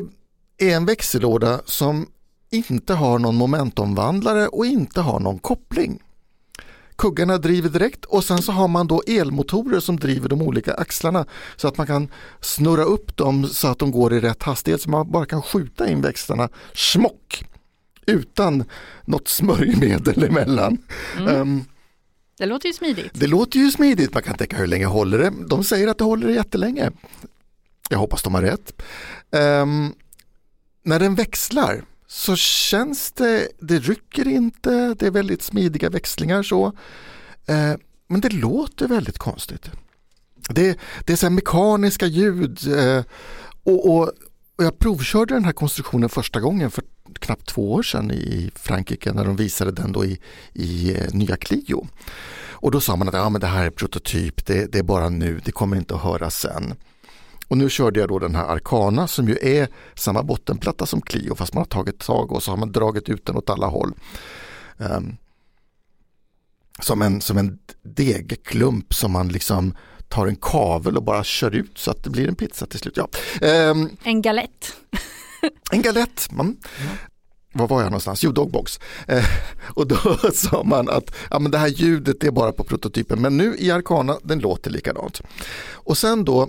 [0.58, 2.06] är en växellåda som
[2.50, 6.02] inte har någon momentomvandlare och inte har någon koppling.
[6.96, 11.26] Kuggarna driver direkt och sen så har man då elmotorer som driver de olika axlarna
[11.56, 12.08] så att man kan
[12.40, 15.90] snurra upp dem så att de går i rätt hastighet så man bara kan skjuta
[15.90, 17.44] in växlarna smock
[18.06, 18.64] utan
[19.04, 20.78] något smörjmedel emellan.
[21.28, 21.64] Ehm,
[22.38, 23.10] Det låter ju smidigt.
[23.14, 25.32] det låter ju smidigt, man kan tänka hur länge håller det?
[25.48, 26.90] De säger att det håller jättelänge.
[27.90, 28.82] Jag hoppas de har rätt.
[29.32, 29.92] Ehm,
[30.82, 36.66] när den växlar så känns det, det rycker inte, det är väldigt smidiga växlingar så.
[37.46, 37.74] Eh,
[38.06, 39.70] men det låter väldigt konstigt.
[40.48, 43.04] Det, det är så här mekaniska ljud eh,
[43.62, 44.12] och, och,
[44.56, 46.84] och jag provkörde den här konstruktionen första gången för
[47.18, 50.20] knappt två år sedan i Frankrike när de visade den då i,
[50.52, 51.86] i eh, nya Clio.
[52.50, 55.08] Och då sa man att ja, men det här är prototyp, det, det är bara
[55.08, 56.74] nu, det kommer inte att höras sen.
[57.50, 61.34] Och nu körde jag då den här Arcana som ju är samma bottenplatta som Clio
[61.34, 63.92] fast man har tagit tag och så har man dragit ut den åt alla håll.
[64.78, 65.16] Ehm,
[66.80, 69.74] som, en, som en degklump som man liksom
[70.08, 72.96] tar en kavel och bara kör ut så att det blir en pizza till slut.
[72.96, 73.08] Ja.
[73.46, 74.76] Ehm, En galett.
[75.70, 76.28] en galett.
[76.32, 76.56] Mm.
[77.52, 78.22] Var var jag någonstans?
[78.24, 78.80] Jo, Dogbox.
[79.08, 79.24] Eh,
[79.74, 83.36] och då sa man att ja, men det här ljudet är bara på prototypen men
[83.36, 85.20] nu i Arcana den låter likadant.
[85.72, 86.48] Och sen då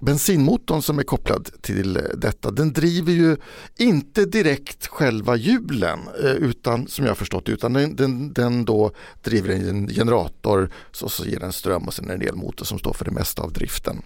[0.00, 3.36] bensinmotorn som är kopplad till eh, detta, den driver ju
[3.76, 8.92] inte direkt själva hjulen eh, utan som jag har förstått utan den, den, den då
[9.22, 13.04] driver en generator så, så ger den ström och sen en elmotor som står för
[13.04, 14.02] det mesta av driften.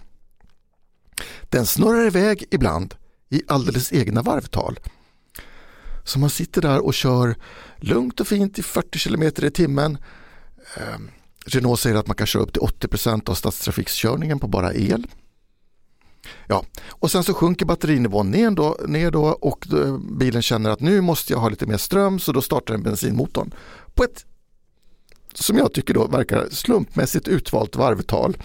[1.49, 2.95] Den snurrar iväg ibland
[3.29, 4.79] i alldeles egna varvtal.
[6.03, 7.35] Så man sitter där och kör
[7.77, 9.97] lugnt och fint i 40 km i timmen.
[10.77, 10.97] Eh,
[11.45, 15.07] Renault säger att man kan köra upp till 80% av stadstrafikskörningen på bara el.
[16.47, 20.79] Ja, och sen så sjunker batterinivån ner då, ner då och då, bilen känner att
[20.79, 23.53] nu måste jag ha lite mer ström så då startar den bensinmotorn
[23.93, 24.25] på ett
[25.33, 28.37] som jag tycker då verkar slumpmässigt utvalt varvtal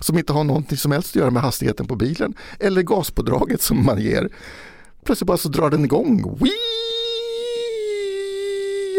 [0.00, 3.84] som inte har någonting som helst att göra med hastigheten på bilen eller gaspådraget som
[3.84, 4.28] man ger.
[5.04, 6.38] Plötsligt bara så drar den igång.
[6.40, 6.50] Wii!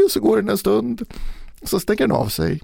[0.05, 1.01] Och så går den en stund.
[1.63, 2.61] Så stänger den av sig.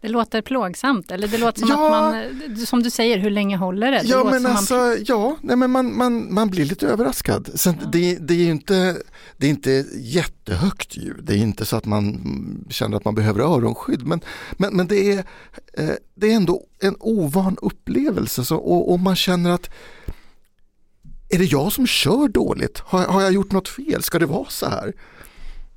[0.00, 1.84] Det låter plågsamt eller det låter som Ja.
[1.96, 3.98] att man, som du säger, hur länge håller det?
[3.98, 7.50] det Ja men alltså, man, ja, nej, men man, man, man blir lite överraskad.
[7.54, 8.96] Sen, det, det, är inte,
[9.36, 13.40] det är inte jättehögt ljud, det är inte så att man känner att man behöver
[13.40, 14.20] öronskydd men,
[14.52, 15.18] men, men det, är,
[15.72, 19.70] eh, det är ändå en ovan upplevelse så, och, och man känner att
[21.28, 22.78] är det jag som kör dåligt?
[22.78, 24.02] Har, har jag gjort något fel?
[24.02, 24.92] Ska det vara så här?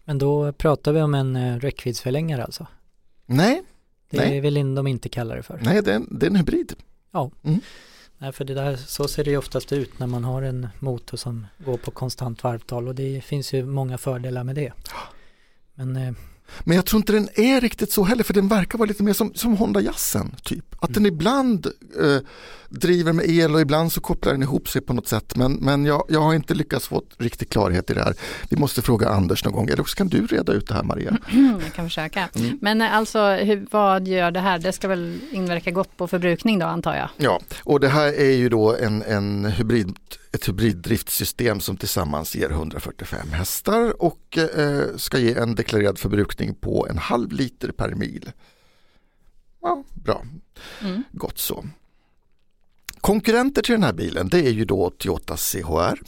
[0.05, 2.67] Men då pratar vi om en eh, räckviddsförlängare alltså.
[3.25, 3.63] Nej,
[4.13, 4.57] Det Nej.
[4.57, 5.59] in de inte kallar det för.
[5.63, 6.73] nej det, är en, det är en hybrid.
[8.17, 11.17] Nej, för det där, så ser det ju oftast ut när man har en motor
[11.17, 14.73] som går på konstant varvtal och det finns ju många fördelar med det.
[15.73, 16.13] Men eh,
[16.59, 19.13] Men jag tror inte den är riktigt så heller för den verkar vara lite mer
[19.13, 20.35] som, som Honda Jazzen.
[20.43, 20.65] Typ.
[20.79, 21.65] Att den ibland
[22.01, 22.17] eh,
[22.69, 25.35] driver med el och ibland så kopplar den ihop sig på något sätt.
[25.35, 28.15] Men, men jag, jag har inte lyckats få riktig klarhet i det här.
[28.49, 29.67] Vi måste fråga Anders någon gång.
[29.67, 31.17] Eller också kan du reda ut det här Maria.
[31.63, 32.29] jag kan försöka.
[32.35, 32.57] Mm.
[32.61, 34.59] Men eh, alltså, hur, vad gör det här?
[34.59, 37.09] Det ska väl inverka gott på förbrukning då antar jag?
[37.17, 39.95] Ja, och det här är ju då en, en hybrid,
[40.33, 46.87] ett hybriddriftsystem som tillsammans ger 145 hästar och eh, ska ge en deklarerad förbrukning på
[46.89, 48.31] en halv liter per mil.
[49.61, 50.23] Ja, bra.
[50.81, 51.03] Mm.
[51.11, 51.65] Gott så.
[53.01, 55.99] Konkurrenter till den här bilen det är ju då Toyota CHR.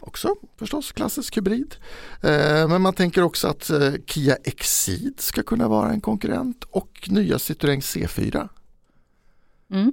[0.00, 1.76] Också förstås klassisk hybrid.
[2.22, 7.08] Eh, men man tänker också att eh, Kia Exceed ska kunna vara en konkurrent och
[7.10, 8.48] nya Citroën C4.
[9.70, 9.92] Mm.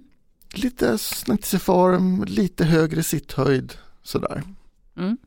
[0.54, 4.44] Lite snyggt i form, lite högre sitthöjd sådär.
[4.98, 5.18] Mm.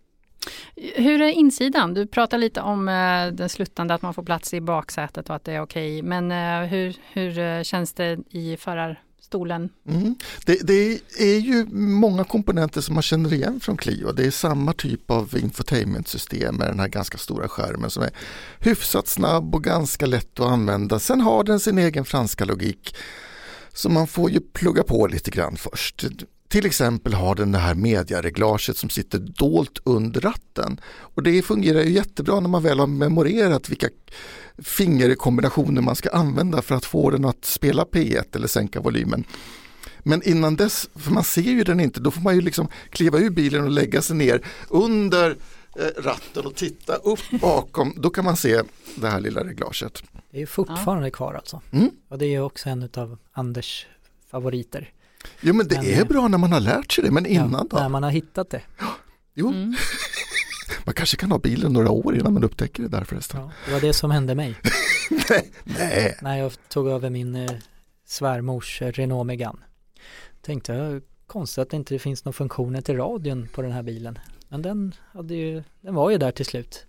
[0.95, 1.95] Hur är insidan?
[1.95, 5.45] Du pratar lite om eh, den sluttande, att man får plats i baksätet och att
[5.45, 6.03] det är okej.
[6.03, 9.69] Men eh, hur, hur eh, känns det i förarstolen?
[9.89, 10.15] Mm.
[10.45, 14.13] Det, det är ju många komponenter som man känner igen från Clio.
[14.13, 18.11] Det är samma typ av infotainmentsystem med den här ganska stora skärmen som är
[18.61, 20.99] hyfsat snabb och ganska lätt att använda.
[20.99, 22.97] Sen har den sin egen franska logik.
[23.77, 26.05] Så man får ju plugga på lite grann först.
[26.49, 30.81] Till exempel har den det här mediareglaget som sitter dolt under ratten.
[30.87, 33.89] Och det fungerar ju jättebra när man väl har memorerat vilka
[34.59, 39.25] fingerkombinationer man ska använda för att få den att spela P1 eller sänka volymen.
[39.99, 43.19] Men innan dess, för man ser ju den inte, då får man ju liksom kliva
[43.19, 45.37] ur bilen och lägga sig ner under
[45.97, 47.95] ratten och titta upp bakom.
[47.97, 48.63] Då kan man se
[48.97, 50.03] det här lilla reglaget.
[50.31, 51.61] det är fortfarande kvar alltså.
[51.71, 51.91] Mm.
[52.09, 53.87] Och det är också en av Anders
[54.31, 54.93] favoriter.
[55.41, 57.53] Jo men det Men, är eh, bra när man har lärt sig det, men innan
[57.53, 57.77] ja, då?
[57.77, 58.63] När man har hittat det.
[59.35, 59.75] Jo, Mm.
[60.85, 63.41] man kanske kan ha bilen några år innan man upptäcker det där förresten.
[63.41, 64.55] Ja, det var det som hände mig.
[65.65, 67.51] Nej, När jag tog över min eh,
[68.07, 69.59] svärmors eh, Renault Megane.
[70.43, 74.19] Tänkte jag, konstigt att det inte finns några funktioner till radion på den här bilen.
[74.49, 76.87] Men den, hade ju, den var ju där till slut.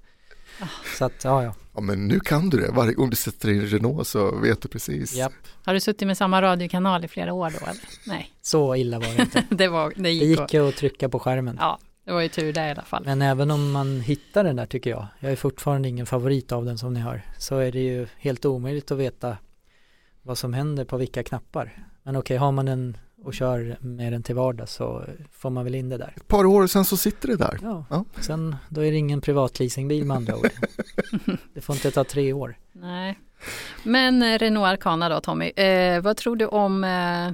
[0.98, 2.72] Så att, ja ja, ja, men nu kan du det.
[2.72, 5.16] Varje gång du sätter in Renault så vet du precis.
[5.16, 5.34] japp.
[5.64, 7.66] Har du suttit med samma radiokanal i flera år då?
[7.66, 7.82] Eller?
[8.06, 9.44] Nej, Så illa var det inte.
[9.56, 11.58] det, var, det Det gick, gick och, ju att trycka på skärmen.
[11.60, 13.04] Ja, det var ju tur det i alla fall.
[13.06, 16.66] Men även om man hittar den där tycker jag, jag är fortfarande ingen favorit av
[16.66, 19.38] den som ni hör, så är det ju helt omöjligt att veta
[20.22, 21.88] vad som händer på vilka knappar.
[22.04, 25.76] Men okej, har man den och kör med den till vardags så får man väl
[25.76, 26.14] in det där.
[26.16, 27.60] Ett par år sen så sitter det där.
[27.62, 28.06] Ja, Ja.
[28.22, 30.50] sen då är det ingen privatleasingbil med andra ord.
[31.54, 32.58] det får inte ta tre år.
[32.72, 33.20] Nej.
[33.84, 37.32] Men eh, Renault Arcana då Tommy, eh, vad tror du om eh,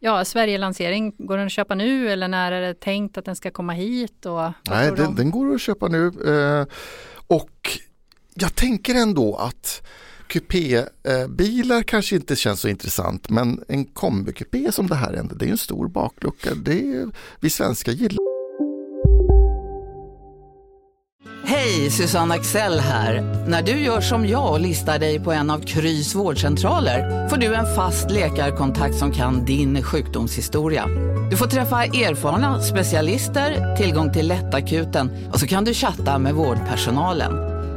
[0.00, 1.14] ja, Sverige-lansering?
[1.18, 4.26] Går den att köpa nu eller när är det tänkt att den ska komma hit?
[4.26, 6.06] Och, Nej, den, den går att köpa nu.
[6.06, 6.66] Eh,
[7.26, 7.78] och
[8.34, 9.82] jag tänker ändå att
[10.28, 15.50] kupébilar kanske inte känns så intressant men en kombikupé som det här ändå, det är
[15.50, 16.54] en stor baklucka.
[16.54, 17.10] Det är,
[17.40, 18.18] vi svenskar gillar
[21.44, 23.44] Hej, Hej, Susanne Axel här.
[23.48, 27.54] När du gör som jag och listar dig på en av Krys vårdcentraler får du
[27.54, 30.86] en fast läkarkontakt som kan din sjukdomshistoria.
[31.30, 37.57] Du får träffa erfarna specialister, tillgång till lättakuten och så kan du chatta med vårdpersonalen.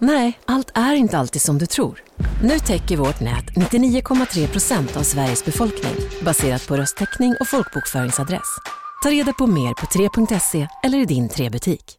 [0.00, 2.02] Nej, allt är inte alltid som du tror.
[2.42, 8.58] Nu täcker vårt nät 99,3 procent av Sveriges befolkning baserat på röstteckning och folkbokföringsadress.
[9.02, 11.98] Ta reda på mer på 3.se eller i din 3-butik.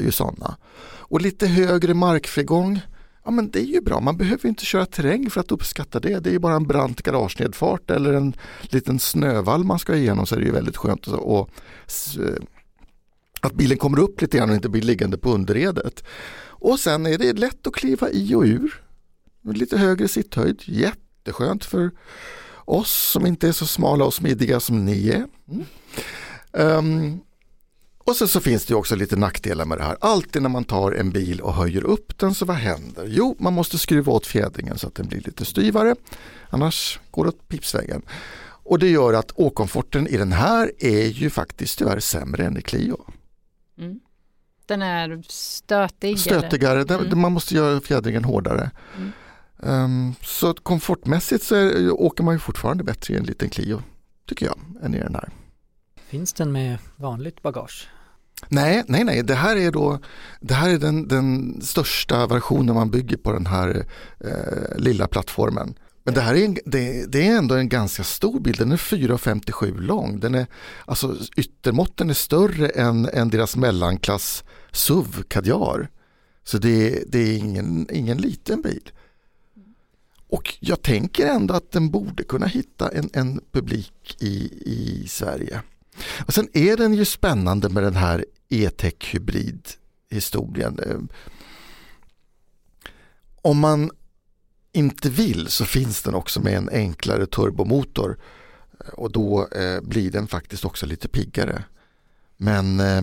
[0.00, 0.56] är ju sådana.
[0.82, 2.80] Och lite högre markfrigång,
[3.24, 4.00] ja men det är ju bra.
[4.00, 6.20] Man behöver inte köra terräng för att uppskatta det.
[6.20, 10.34] Det är ju bara en brant garagenedfart eller en liten snövall man ska igenom så
[10.34, 11.06] är det ju väldigt skönt.
[11.06, 11.50] Och, och
[12.18, 12.42] eh,
[13.40, 16.04] att bilen kommer upp lite grann och inte blir liggande på underredet.
[16.46, 18.82] Och sen är det lätt att kliva i och ur.
[19.42, 21.90] Lite högre sitthöjd, jätteskönt för
[22.64, 25.26] oss som inte är så smala och smidiga som ni är.
[25.48, 25.64] Mm.
[26.52, 27.20] Um,
[27.98, 29.96] och sen så finns det ju också lite nackdelar med det här.
[30.00, 33.06] Alltid när man tar en bil och höjer upp den så vad händer?
[33.08, 35.94] Jo, man måste skruva åt fjädringen så att den blir lite styvare.
[36.48, 38.02] Annars går det åt pipsvägen.
[38.62, 42.62] Och det gör att åkomforten i den här är ju faktiskt tyvärr sämre än i
[42.62, 43.04] Clio.
[43.80, 44.00] Mm.
[44.66, 46.18] Den är stötig.
[46.18, 47.20] Stötigare, där- Mm.
[47.20, 48.70] man måste göra fjädringen hårdare.
[48.96, 49.12] Mm.
[49.62, 53.82] Ehm, så komfortmässigt så är, åker man ju fortfarande bättre i en liten Clio,
[54.28, 55.28] tycker jag, än i den här.
[56.08, 57.88] Finns den med vanligt bagage?
[58.48, 59.98] Nej, nej, nej, det här är då
[60.40, 63.84] det här är den, den största versionen man bygger på den här
[64.20, 65.74] eh, lilla plattformen.
[66.04, 68.76] Men det här är, en, det, det är ändå en ganska stor bil, den är
[68.76, 70.20] 4,57 lång.
[70.20, 70.46] Den är,
[70.84, 75.88] alltså, yttermåtten är större än, än deras mellanklass SUV Kadjar.
[76.44, 78.90] Så det, det är ingen, ingen liten bil.
[80.28, 85.62] Och jag tänker ändå att den borde kunna hitta en, en publik i, i Sverige.
[86.26, 89.68] Och sen är den ju spännande med den här E-tech hybrid
[90.10, 90.78] historien.
[90.78, 91.08] Ehm,
[93.42, 93.90] om man
[94.72, 98.18] inte vill så finns den också med en enklare turbomotor
[98.92, 101.64] och då eh, blir den faktiskt också lite piggare.
[102.36, 103.02] Men eh,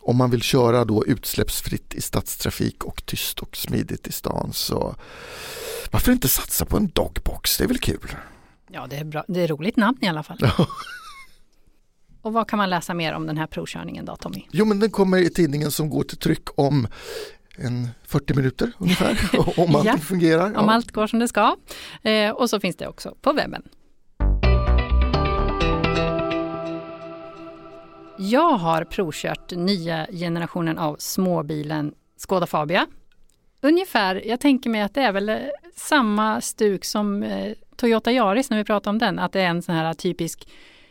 [0.00, 4.94] om man vill köra då utsläppsfritt i stadstrafik och tyst och smidigt i stan så
[5.90, 7.58] varför inte satsa på en dogbox?
[7.58, 8.14] Det är väl kul?
[8.70, 9.24] Ja, det är, bra.
[9.28, 10.38] det är roligt namn i alla fall.
[12.22, 14.46] Och vad kan man läsa mer om den här provkörningen då, Tommy?
[14.50, 16.88] Jo men den kommer i tidningen som går till tryck om
[17.60, 19.18] en 40 minuter ungefär.
[19.60, 20.46] om allting Ja, fungerar.
[20.46, 20.72] Om Ja.
[20.72, 21.56] allt går som det ska.
[22.02, 23.62] Eh, och så finns det också på webben.
[28.18, 32.86] Jag har provkört nya generationen av småbilen Skoda Fabia.
[33.60, 35.36] Ungefär, jag tänker mig att det är väl eh,
[35.76, 39.62] samma stuk som eh, Toyota Yaris när vi pratar om den, att det är en
[39.62, 40.48] sån här typisk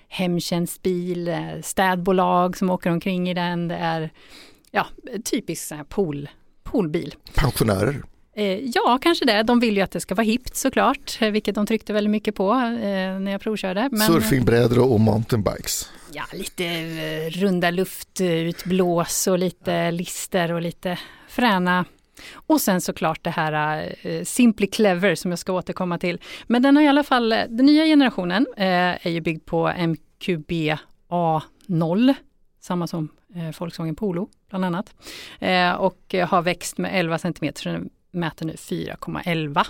[0.08, 3.68] hemtjänstbil, eh, städbolag som åker omkring i den.
[3.68, 4.10] Det är
[4.72, 4.86] ja,
[5.26, 6.30] typisk sån här pool,
[6.72, 7.16] poolbil.
[7.34, 8.04] Pensionärer.
[8.36, 9.44] Eh, ja, kanske det.
[9.44, 12.36] De vill ju att det ska vara hippt såklart, eh, vilket de tryckte väldigt mycket
[12.36, 13.90] på eh, när jag provkörde.
[13.92, 15.92] Men, Surfingbrädor och mountainbikes.
[16.14, 16.64] Ja, lite
[17.30, 21.86] runda luftutblås och lite lister och lite fräna.
[22.34, 26.20] Och sen såklart det här eh, Simply Clever som jag ska återkomma till.
[26.48, 30.52] Men den har i alla fall, den nya generationen eh, är ju byggd på MQB
[31.10, 32.14] A0,
[32.68, 34.96] samma som eh, Volkswagen Polo bland annat.
[35.40, 39.66] Eh, och eh, har växt med 11 cm, så den mäter nu 4,11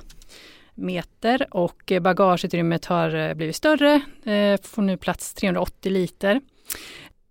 [0.76, 6.42] meter och eh, bagageutrymmet har eh, blivit större, eh, får nu plats 380 liter.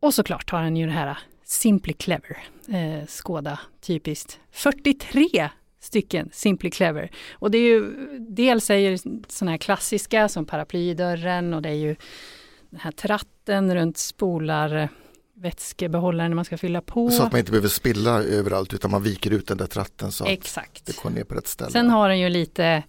[0.00, 5.50] Och såklart har den ju det här Simply Clever, eh, Skoda typiskt 43
[5.80, 7.10] stycken Simply Clever.
[7.32, 8.98] Och det är ju dels är ju
[9.28, 11.96] sådana här klassiska som paraplydörren och det är ju
[12.70, 14.88] den här tratten runt spolar
[15.36, 17.10] eh, vätskebehållaren när man ska fylla på.
[17.10, 20.24] Så att man inte behöver spilla överallt utan man viker ut den där tratten så
[20.24, 20.86] att Exakt.
[20.86, 21.70] det går ner på rätt ställe.
[21.70, 22.82] Sen har den ju lite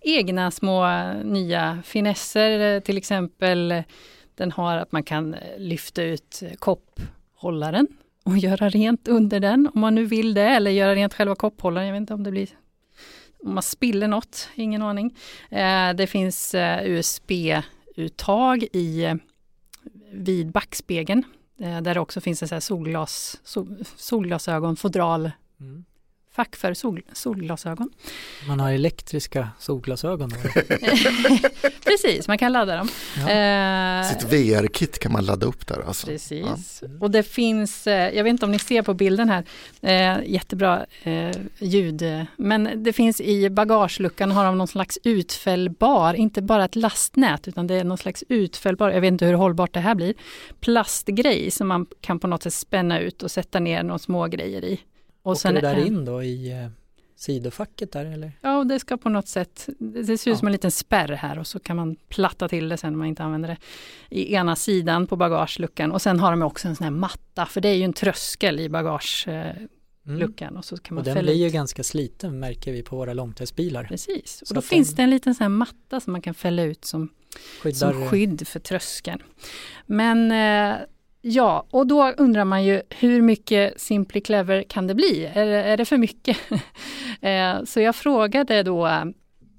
[0.00, 3.82] egna små nya finesser, eh, till exempel eh,
[4.34, 7.86] den har att man kan eh, lyfta ut eh, kopphållaren
[8.24, 11.86] och göra rent under den om man nu vill det eller göra rent själva kopphållaren.
[11.86, 12.48] Jag vet inte om det blir
[13.44, 15.16] om man spiller något, ingen aning.
[15.50, 19.14] Eh, det finns eh, USB-uttag i eh,
[20.12, 25.30] vid backspegeln eh, Eh, där det också finns en så här solglas, sol, solglasögon, fodral
[25.60, 25.84] Mm
[26.32, 27.90] fack för sol, solglasögon.
[28.48, 30.30] Man har elektriska solglasögon.
[31.84, 32.88] Precis, man kan ladda dem.
[33.16, 33.30] Ja.
[33.30, 35.82] Eh, Sitt VR-kit kan man ladda upp där.
[35.86, 36.06] Alltså.
[36.06, 36.88] Precis, ja.
[37.00, 39.44] och det finns, eh, jag vet inte om ni ser på bilden här,
[39.80, 46.42] eh, jättebra eh, ljud, men det finns i bagageluckan har de någon slags utfällbar, inte
[46.42, 49.80] bara ett lastnät utan det är någon slags utfällbar, jag vet inte hur hållbart det
[49.80, 50.14] här blir,
[50.60, 54.64] plastgrej som man kan på något sätt spänna ut och sätta ner några små grejer
[54.64, 54.80] i.
[55.22, 56.68] Och Åker sen det där in då i eh,
[57.16, 58.32] sidofacket där eller?
[58.40, 61.38] Ja, och det ska på något sätt, det ser ut som en liten spärr här
[61.38, 63.56] och så kan man platta till det sen om man inte använder det
[64.16, 67.60] i ena sidan på bagageluckan och sen har de också en sån här matta för
[67.60, 70.48] det är ju en tröskel i bagageluckan.
[70.48, 70.56] Mm.
[70.56, 73.84] Och, så kan man och den blir ju ganska sliten märker vi på våra långtraddsbilar.
[73.84, 74.96] Precis, och så då finns den...
[74.96, 77.08] det en liten sån här matta som man kan fälla ut som,
[77.62, 77.92] Skyddar...
[77.92, 79.22] som skydd för tröskeln.
[79.86, 80.76] Men eh,
[81.24, 85.30] Ja, och då undrar man ju hur mycket Simply Clever kan det bli?
[85.34, 86.36] Är, är det för mycket?
[87.20, 89.04] Eh, så jag frågade då eh,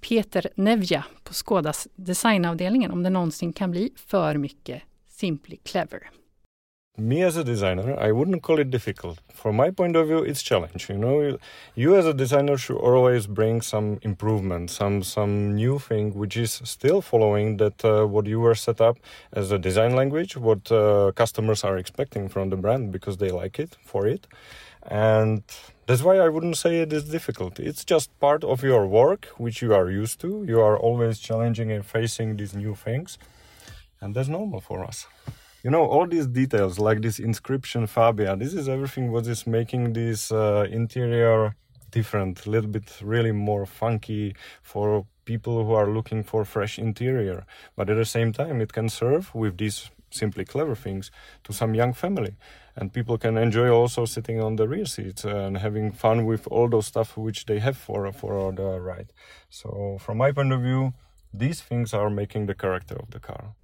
[0.09, 6.09] Peter Nevja på Skådas designavdelningen om det någonsin kan bli för mycket Simply Clever.
[6.97, 9.19] Me as a designer i wouldn't call it difficult.
[9.33, 11.39] From my point of view it's challenge you know?
[11.73, 16.61] You as a designer should always bring some improvement some some new thing which is
[16.63, 18.97] still following that uh, what you were set up
[19.31, 23.57] as a design language what uh, customers are expecting from the brand because they like
[23.57, 24.27] it for it.
[24.85, 25.41] And
[25.87, 27.59] that's why i wouldn't say it is difficult.
[27.59, 30.43] It's just part of your work which you are used to.
[30.47, 33.17] You are always challenging and facing these new things.
[33.99, 35.07] And that's normal for us
[35.63, 39.93] you know all these details like this inscription fabia this is everything what is making
[39.93, 41.55] this uh, interior
[41.93, 47.45] different a little bit really more funky for people who are looking for fresh interior.
[47.75, 51.11] But at the same time it can serve with these simply clever things
[51.45, 52.35] to some young family.
[52.75, 56.67] And people can enjoy also sitting on the rear seats and having fun with all
[56.67, 59.13] those stuff which they have for for the ride.
[59.49, 60.93] So from my point of view
[61.35, 63.55] these things are making the character of the car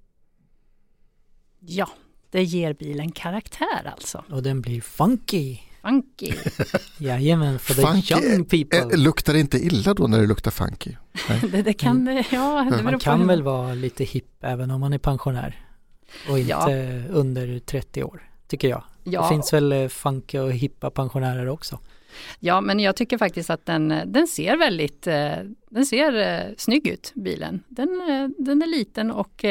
[1.60, 1.88] Ja,
[2.30, 4.24] det ger bilen karaktär alltså.
[4.30, 5.58] Och den blir funky.
[5.82, 6.32] Funky.
[6.98, 8.96] Jajamän, för the young people.
[8.96, 10.96] Luktar det inte illa då när det luktar funky?
[11.52, 12.70] det, det, kan det, ja.
[12.70, 15.66] Det man kan väl vara lite hipp även om man är pensionär.
[16.30, 16.68] Och inte ja.
[17.08, 18.84] under 30 år, tycker jag.
[19.04, 19.22] Ja.
[19.22, 21.78] Det finns väl eh, funky och hippa pensionärer också.
[22.38, 25.36] Ja, men jag tycker faktiskt att den, den ser väldigt eh,
[25.68, 27.62] den ser eh, snygg ut, bilen.
[27.68, 29.44] Den, eh, den är liten och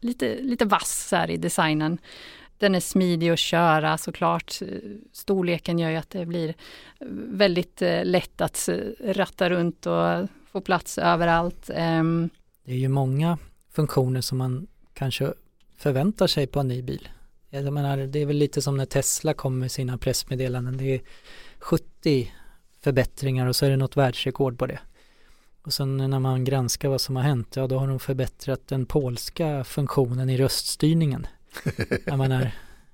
[0.00, 1.98] lite, lite vass här i designen.
[2.58, 4.60] Den är smidig att köra såklart.
[5.12, 6.54] Storleken gör ju att det blir
[7.32, 8.68] väldigt lätt att
[9.00, 11.70] ratta runt och få plats överallt.
[11.74, 12.30] Ehm.
[12.64, 13.38] Det är ju många
[13.72, 15.32] funktioner som man kanske
[15.76, 17.08] förväntar sig på en ny bil.
[17.50, 20.76] Jag menar, det är väl lite som när Tesla kom med sina pressmeddelanden.
[20.76, 21.00] Det är
[21.58, 22.32] 70
[22.80, 24.78] förbättringar och så är det något världsrekord på det.
[25.62, 28.86] Och sen när man granskar vad som har hänt, ja då har de förbättrat den
[28.86, 31.26] polska funktionen i röststyrningen.
[32.06, 32.50] Jag menar,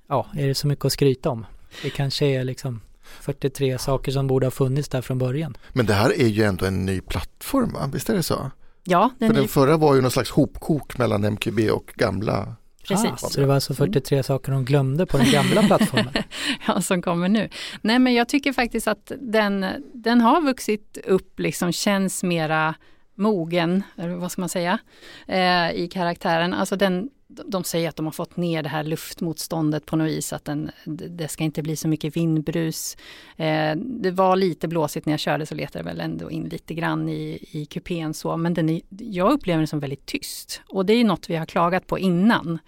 [0.07, 1.47] ja, är det så mycket att skryta om?
[1.83, 5.57] Det kanske är liksom 43 saker som borde ha funnits där från början.
[5.73, 7.91] Men det här är ju ändå en ny plattform, va?
[7.93, 8.51] visst är det så?
[8.85, 9.11] Ja.
[9.19, 12.57] Den För den förra var ju någon slags hopkok mellan MQB och gamla
[12.89, 13.11] Precis.
[13.13, 14.23] Ah, så det var alltså 43 mm.
[14.23, 16.13] saker de glömde på den gamla plattformen?
[16.67, 17.49] ja, som kommer nu.
[17.81, 22.75] Nej, men jag tycker faktiskt att den, den har vuxit upp, liksom känns mera
[23.15, 24.79] mogen, eller vad ska man säga,
[25.27, 26.55] eh, i karaktären.
[26.55, 30.33] Alltså den, de säger att de har fått ner det här luftmotståndet på något vis,
[30.33, 32.97] att den, det ska inte bli så mycket vindbrus.
[33.37, 36.75] Eh, det var lite blåsigt när jag körde så letade det väl ändå in lite
[36.75, 40.63] grann i, i kupén så, men den är, jag upplever den som väldigt tyst.
[40.69, 42.59] Och det är något vi har klagat på innan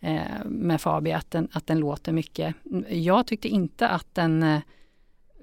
[0.00, 2.54] eh, med Fabia, att den, att den låter mycket.
[2.88, 4.60] Jag tyckte inte att den eh,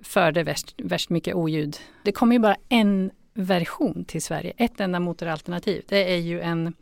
[0.04, 1.78] förde värst, värst mycket oljud.
[2.04, 5.84] Det kommer ju bara en version till Sverige, ett enda motoralternativ.
[5.88, 6.74] Det är ju en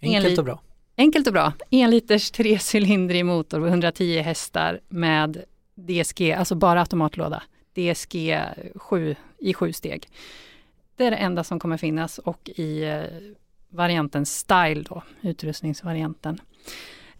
[0.00, 0.60] Enkelt och bra.
[0.96, 1.52] Enkelt och bra.
[1.70, 7.42] En liters trecylindrig motor på 110 hästar med DSG, alltså bara automatlåda.
[7.74, 8.38] DSG
[8.74, 10.08] 7 i sju steg.
[10.96, 13.02] Det är det enda som kommer finnas och i eh,
[13.68, 16.40] varianten Style då, utrustningsvarianten.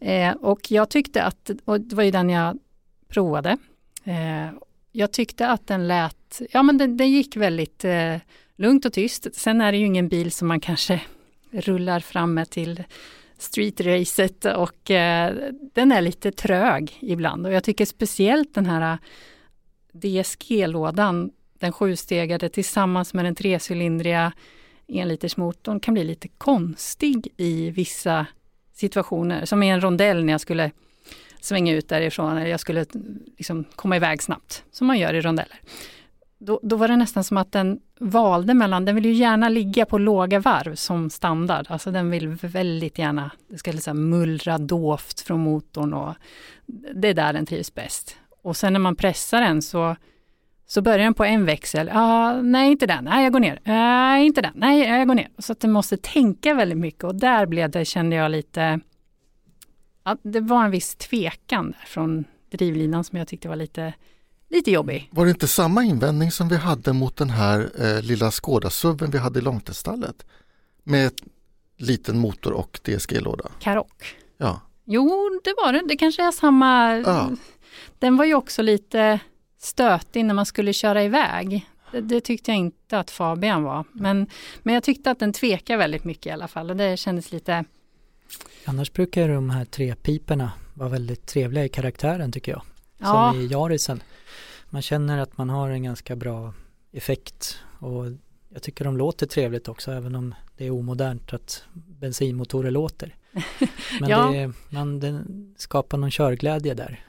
[0.00, 2.58] Eh, och jag tyckte att, och det var ju den jag
[3.08, 3.56] provade.
[4.04, 4.50] Eh,
[4.92, 8.16] jag tyckte att den lät, ja men den, den gick väldigt eh,
[8.56, 9.34] lugnt och tyst.
[9.34, 11.00] Sen är det ju ingen bil som man kanske
[11.50, 12.84] rullar fram med till
[13.38, 15.34] streetracet och eh,
[15.74, 18.98] den är lite trög ibland och jag tycker speciellt den här eh,
[19.92, 24.32] DSG-lådan, den sjustegade tillsammans med den trecylindriga
[24.88, 28.26] enlitersmotorn kan bli lite konstig i vissa
[28.72, 29.44] situationer.
[29.44, 30.70] Som i en rondell när jag skulle
[31.40, 32.86] svänga ut därifrån eller jag skulle
[33.36, 35.60] liksom komma iväg snabbt, som man gör i rondeller
[36.44, 39.86] då, då var det nästan som att den valde mellan, den vill ju gärna ligga
[39.86, 41.66] på låga varv som standard.
[41.68, 46.14] Alltså den vill väldigt gärna, det ska liksom mullra doft från motorn och
[46.94, 48.16] det är där den trivs bäst.
[48.42, 49.96] Och sen när man pressar den så,
[50.66, 51.90] så börjar den på en växel.
[51.92, 53.04] Ah, nej, inte den.
[53.04, 53.60] Nej, jag går ner.
[53.64, 54.52] Nej, inte den.
[54.54, 55.28] Nej, jag går ner.
[55.38, 58.80] Så att den måste tänka väldigt mycket och där blev det, kände jag lite,
[60.04, 63.94] ja, det var en viss tvekan där från drivlinan som jag tyckte var lite
[64.54, 65.08] lite jobbig.
[65.12, 69.18] Var det inte samma invändning som vi hade mot den här eh, lilla Skåda-suven vi
[69.18, 70.26] hade i långteststallet?
[70.84, 71.12] Med
[71.76, 73.50] liten motor och DSG-låda.
[73.60, 74.16] Karock.
[74.38, 74.60] Ja.
[74.84, 75.82] Jo, det var det.
[75.88, 76.96] Det kanske är samma.
[76.96, 77.30] Ja.
[77.98, 79.20] Den var ju också lite
[79.58, 81.66] stötig när man skulle köra iväg.
[81.92, 83.84] Det, det, tyckte jag inte att Fabian var.
[83.92, 84.26] Men,
[84.62, 87.64] men jag tyckte att den tvekade väldigt mycket i alla fall och det kändes lite
[88.64, 92.62] Annars brukar de här tre piperna vara väldigt trevliga i karaktären tycker jag.
[92.98, 94.02] Som i Jarisen
[94.74, 96.54] man känner att man har en ganska bra
[96.92, 98.04] effekt och
[98.48, 103.16] jag tycker de låter trevligt också även om det är omodernt att bensinmotorer låter.
[104.00, 104.30] Men ja.
[104.30, 105.24] det, man, det
[105.56, 107.04] skapar någon körglädje där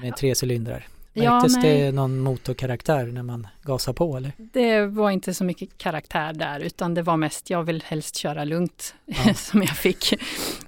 [0.00, 0.86] med tre cylindrar.
[1.16, 4.32] Märktes ja, det någon motorkaraktär när man gasar på eller?
[4.36, 8.44] Det var inte så mycket karaktär där utan det var mest jag vill helst köra
[8.44, 9.34] lugnt ja.
[9.34, 10.14] som jag fick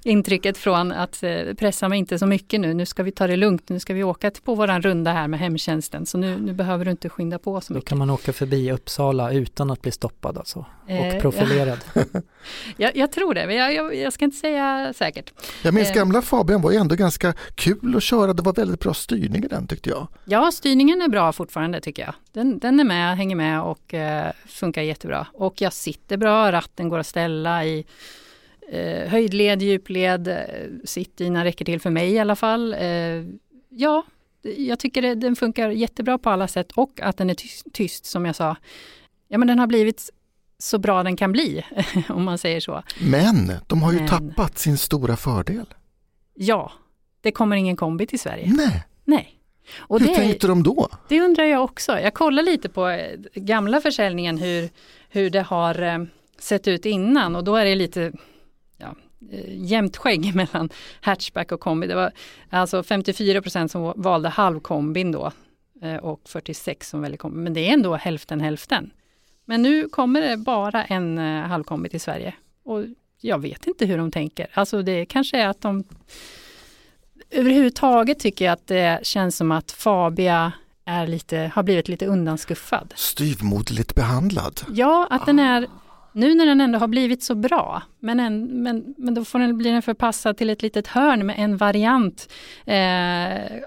[0.03, 2.73] intrycket från att eh, pressa mig inte så mycket nu.
[2.73, 3.69] Nu ska vi ta det lugnt.
[3.69, 6.91] Nu ska vi åka på våran runda här med hemtjänsten så nu, nu behöver du
[6.91, 7.85] inte skynda på så Då mycket.
[7.85, 11.79] Då kan man åka förbi Uppsala utan att bli stoppad alltså och eh, profilerad.
[12.03, 12.21] Ja.
[12.77, 15.33] jag, jag, tror det, men jag, jag, jag, ska inte säga säkert.
[15.61, 15.95] Jag minns eh.
[15.95, 18.33] gamla Fabian var ju ändå ganska kul att köra.
[18.33, 20.07] Det var väldigt bra styrning i den tyckte jag.
[20.25, 22.13] Ja, styrningen är bra fortfarande tycker jag.
[22.31, 25.27] Den, den är med, hänger med och eh, funkar jättebra.
[25.33, 27.85] Och jag sitter bra, ratten går att ställa i
[28.71, 30.35] eh, höjdled, djupled, eh,
[30.83, 32.73] sittdyna räcker till för mig i alla fall.
[32.73, 33.25] Eh,
[33.69, 34.03] ja,
[34.41, 38.05] jag tycker det, den funkar jättebra på alla sätt och att den är tyst, tyst
[38.05, 38.55] som jag sa.
[39.27, 40.09] Ja men den har blivit
[40.57, 41.65] så bra den kan bli,
[42.09, 42.83] om man säger så.
[43.01, 45.65] Men de har ju men, tappat sin stora fördel.
[46.33, 46.71] Ja,
[47.21, 48.53] det kommer ingen kombi till Sverige.
[48.57, 48.83] Nej.
[49.05, 49.38] Nej.
[49.77, 50.89] Och hur det, tänkte de då?
[51.07, 51.99] Det undrar jag också.
[51.99, 54.69] Jag kollar lite på eh, gamla försäljningen hur,
[55.09, 55.99] hur det har eh,
[56.37, 58.11] sett ut innan och då är det lite
[58.77, 58.95] ja,
[59.31, 60.69] eh, jämnt skägg mellan
[61.01, 61.87] hatchback och kombi.
[61.87, 62.11] Det var
[62.49, 65.31] alltså 54% som valde halvkombin då
[66.01, 67.37] och 46 som väljer kombi.
[67.37, 68.91] Men det är ändå hälften hälften.
[69.45, 72.33] Men nu kommer det bara en halvkombi till Sverige.
[72.63, 72.85] Och
[73.21, 74.47] jag vet inte hur de tänker.
[74.53, 75.83] Alltså det kanske är att de
[77.31, 80.51] överhuvudtaget tycker jag att det känns som att Fabia
[80.85, 82.93] är lite, har blivit lite undanskuffad.
[82.95, 84.61] Styvmoderligt behandlad.
[84.73, 85.67] Ja, att den är
[86.13, 89.57] nu när den ändå har blivit så bra, men, en, men, men då får den,
[89.57, 92.31] blir den förpassad till ett litet hörn med en variant.
[92.65, 93.63] Eh, eh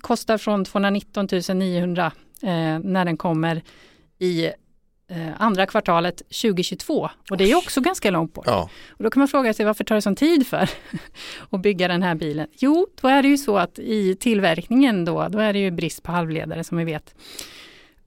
[0.00, 2.12] kostar från 219 900
[2.42, 3.62] eh, när den kommer
[4.18, 4.50] i
[5.36, 7.08] andra kvartalet 2022.
[7.30, 8.46] Och det är också ganska långt bort.
[8.46, 8.70] Ja.
[8.90, 10.70] Och då kan man fråga sig varför tar det sån tid för
[11.50, 12.46] att bygga den här bilen?
[12.52, 16.02] Jo, då är det ju så att i tillverkningen då, då är det ju brist
[16.02, 17.14] på halvledare som vi vet.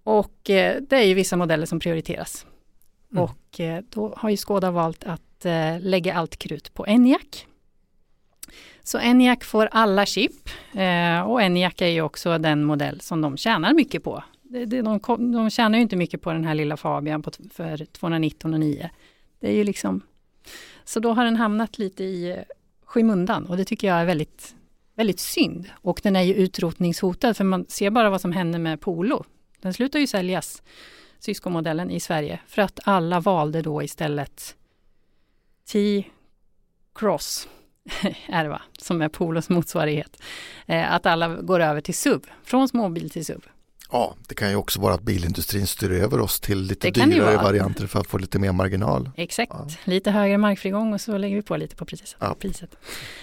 [0.03, 2.45] Och eh, det är ju vissa modeller som prioriteras.
[3.11, 3.23] Mm.
[3.23, 7.45] Och eh, då har ju Skoda valt att eh, lägga allt krut på ENIAC.
[8.83, 13.37] Så ENIAC får alla chip eh, och ENIAC är ju också den modell som de
[13.37, 14.99] tjänar mycket på det, det, de,
[15.31, 18.89] de tjänar ju inte mycket på den här lilla Fabian på, för 219,9.
[19.39, 20.01] Det är ju liksom,
[20.83, 22.43] så då har den hamnat lite i
[22.85, 24.55] skymundan och det tycker jag är väldigt,
[24.95, 25.69] väldigt synd.
[25.73, 29.23] Och den är ju utrotningshotad för man ser bara vad som händer med Polo.
[29.61, 30.63] Den slutar ju säljas,
[31.19, 34.55] syskonmodellen i Sverige, för att alla valde då istället
[35.71, 37.47] T-Cross
[38.27, 40.21] är det va, som är Polos motsvarighet.
[40.65, 43.41] Eh, att alla går över till SUV, från småbil till SUV.
[43.91, 47.87] Ja, det kan ju också vara att bilindustrin styr över oss till lite dyrare varianter
[47.87, 49.11] för att få lite mer marginal.
[49.17, 49.67] Exakt, ja.
[49.83, 52.15] lite högre markfrigång och så lägger vi på lite på priset.
[52.19, 52.35] Ja.
[52.39, 52.75] priset.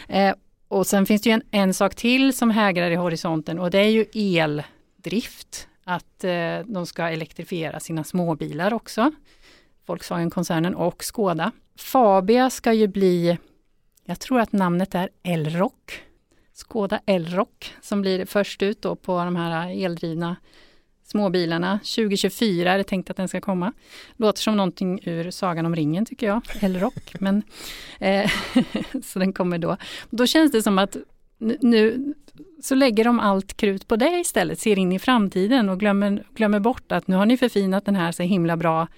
[0.08, 0.34] Eh,
[0.68, 3.78] och sen finns det ju en, en sak till som hägrar i horisonten och det
[3.78, 5.68] är ju eldrift.
[5.84, 9.12] Att eh, de ska elektrifiera sina småbilar också.
[9.86, 11.52] Volkswagen-koncernen och Skoda.
[11.78, 13.38] Fabia ska ju bli,
[14.04, 16.02] jag tror att namnet är Elrock
[16.52, 20.36] Skoda Elrock som blir först ut då på de här eldrivna
[21.04, 21.78] småbilarna.
[21.78, 23.72] 2024 är det tänkt att den ska komma.
[24.16, 27.20] Låter som någonting ur Sagan om ringen tycker jag, Elrock.
[27.20, 27.42] Men,
[28.00, 28.30] eh,
[29.02, 29.76] så den kommer då.
[30.10, 30.96] Då känns det som att
[31.60, 32.14] nu
[32.62, 36.60] så lägger de allt krut på det istället, ser in i framtiden och glömmer, glömmer
[36.60, 38.88] bort att nu har ni förfinat den här så himla bra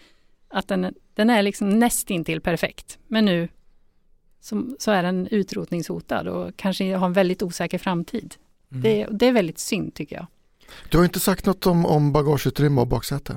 [0.49, 2.99] att den, den är liksom nästintill perfekt.
[3.09, 3.49] Men nu
[4.45, 8.35] så, så är den utrotningshotad och kanske har en väldigt osäker framtid.
[8.71, 8.83] Mm.
[8.83, 10.27] Det, det, är väldigt synd tycker jag.
[10.89, 13.37] Du har inte sagt något om, om bagageutrymme och baksäte.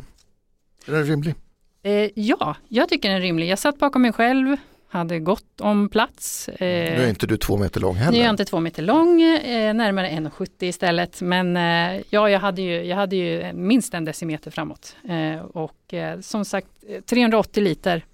[0.88, 1.36] Är den rimlig?
[1.84, 3.48] Eh, ja, jag tycker den är rimlig.
[3.48, 6.50] Jag satt bakom mig själv, hade gott om plats.
[6.50, 8.12] Eh, nu är inte du två meter lång heller.
[8.12, 11.22] Nu är jag inte två meter lång, eh, närmare 1,70 istället.
[11.22, 14.96] Men eh, ja, jag hade, ju, jag hade ju minst en decimeter framåt.
[15.10, 16.68] Eh, och eh, som sagt
[17.06, 18.06] 380 liter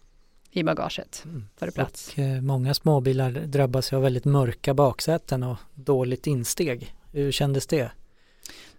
[0.53, 1.25] i bagaget
[1.57, 2.13] för plats.
[2.13, 6.95] Och, eh, många småbilar drabbas av väldigt mörka baksäten och dåligt insteg.
[7.11, 7.91] Hur kändes det?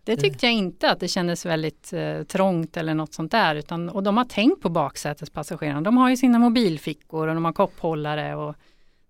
[0.04, 3.54] Det tyckte jag inte att det kändes väldigt eh, trångt eller något sånt där.
[3.54, 5.80] Utan, och de har tänkt på baksätespassagerarna.
[5.80, 8.54] De har ju sina mobilfickor och de har kopphållare och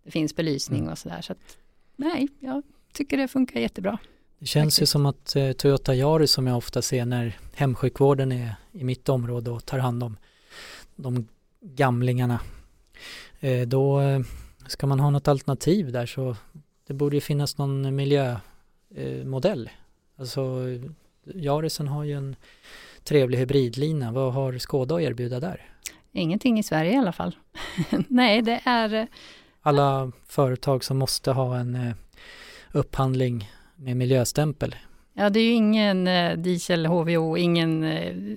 [0.05, 0.93] det finns belysning mm.
[0.93, 1.21] och sådär.
[1.21, 1.57] Så att,
[1.97, 2.63] nej, jag
[2.93, 3.99] tycker det funkar jättebra.
[4.39, 4.83] Det känns Faktiskt.
[4.83, 9.09] ju som att eh, Toyota Yaris som jag ofta ser när hemsjukvården är i mitt
[9.09, 10.17] område och tar hand om
[10.97, 11.29] de
[11.61, 12.41] gamlingarna.
[13.41, 14.21] Eh, då eh,
[14.67, 16.37] ska man ha något alternativ där så
[16.87, 19.71] det borde ju finnas någon miljömodell.
[20.17, 20.63] Alltså
[21.35, 22.37] Jarisen har ju en
[23.05, 24.13] trevlig hybridlina.
[24.13, 25.61] Vad har Skåda att erbjuda där?
[26.13, 27.37] Ingenting i Sverige i alla fall.
[28.09, 29.07] Nej, det är eh,
[29.63, 31.95] alla företag som måste ha en
[32.73, 34.77] upphandling med miljöstämpel.
[35.13, 36.05] Ja, det är ju ingen
[36.43, 37.85] diesel, HVO, ingen,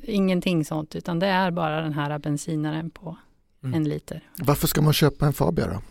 [0.04, 3.18] ingenting sånt, utan det är bara den här bensinaren på.
[3.74, 4.22] En liter.
[4.38, 5.82] Varför ska man köpa en Fabia då?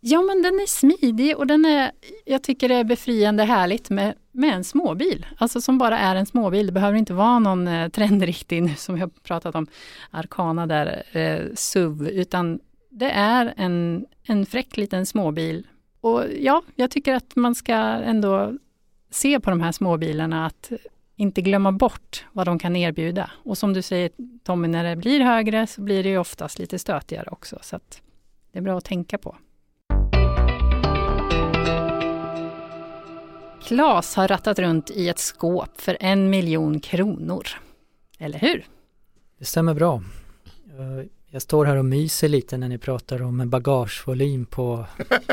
[0.00, 1.92] Ja men den är smidig och den är,
[2.24, 5.26] jag tycker det är befriande härligt med, med en småbil.
[5.38, 6.66] Alltså som bara är en småbil.
[6.66, 9.66] Det behöver inte vara någon eh, trendriktig nu som vi har pratat om,
[10.10, 15.66] Arkana där, eh, SUV, utan det är en, en fräck liten småbil.
[16.00, 18.58] Och ja, jag tycker att man ska ändå
[19.10, 20.72] se på de här småbilarna att
[21.20, 23.30] inte glömma bort vad de kan erbjuda.
[23.44, 24.10] Och som du säger
[24.44, 27.58] Tommy, när det blir högre så blir det ju oftast lite stötigare också.
[27.62, 28.02] Så att
[28.52, 29.36] det är bra att tänka på.
[33.62, 37.48] Klas har rattat runt i ett skåp för en miljon kronor.
[38.18, 38.66] Eller hur?
[39.38, 40.02] Det stämmer bra.
[41.30, 44.84] Jag står här och myser lite när ni pratar om en bagagevolym på,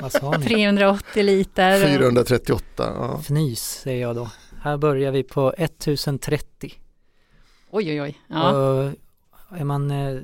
[0.01, 0.45] vad sa ni?
[0.45, 1.85] 380 liter.
[1.85, 2.63] 438.
[2.77, 3.19] Ja.
[3.19, 4.29] Fnys säger jag då.
[4.68, 6.74] Här börjar vi på 1030.
[7.70, 8.20] Oj oj oj.
[8.28, 8.51] Ja.
[8.51, 8.93] Och
[9.57, 10.20] är man eh,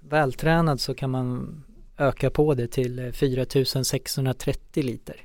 [0.00, 1.62] vältränad så kan man
[1.98, 5.16] öka på det till 4630 liter.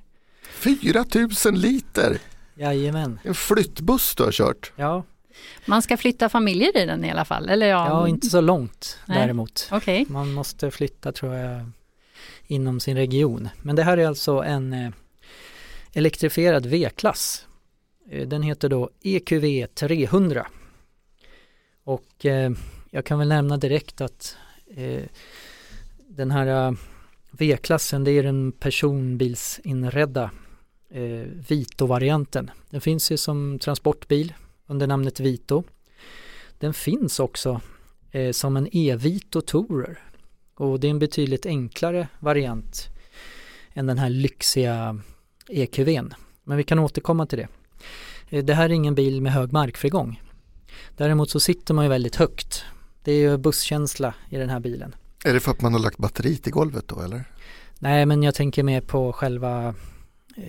[0.51, 2.17] 4000 liter?
[2.55, 3.19] Jajamän.
[3.23, 4.71] En flyttbuss du har kört?
[4.75, 5.03] Ja.
[5.65, 7.49] Man ska flytta familjer i den i alla fall?
[7.49, 9.17] Eller ja, ja inte så långt Nej.
[9.17, 9.69] däremot.
[9.71, 10.05] Okay.
[10.09, 11.71] Man måste flytta tror jag
[12.47, 13.49] inom sin region.
[13.61, 14.89] Men det här är alltså en eh,
[15.93, 17.45] elektrifierad V-klass.
[18.09, 20.47] Eh, den heter då EQV 300.
[21.83, 22.51] Och eh,
[22.89, 24.37] jag kan väl nämna direkt att
[24.75, 25.03] eh,
[26.07, 26.73] den här eh,
[27.31, 30.31] V-klassen det är den personbilsinredda
[30.89, 32.51] eh, Vito-varianten.
[32.69, 34.33] Den finns ju som transportbil
[34.67, 35.63] under namnet Vito.
[36.57, 37.61] Den finns också
[38.11, 39.99] eh, som en E-Vito Tourer
[40.53, 42.87] och det är en betydligt enklare variant
[43.73, 44.99] än den här lyxiga
[45.49, 46.13] EQVn.
[46.43, 47.47] Men vi kan återkomma till det.
[48.29, 50.21] Eh, det här är ingen bil med hög markfrigång.
[50.97, 52.63] Däremot så sitter man ju väldigt högt.
[53.03, 54.95] Det är ju busskänsla i den här bilen.
[55.25, 57.25] Är det för att man har lagt batteriet i golvet då eller?
[57.79, 59.67] Nej men jag tänker mer på själva
[60.37, 60.43] eh,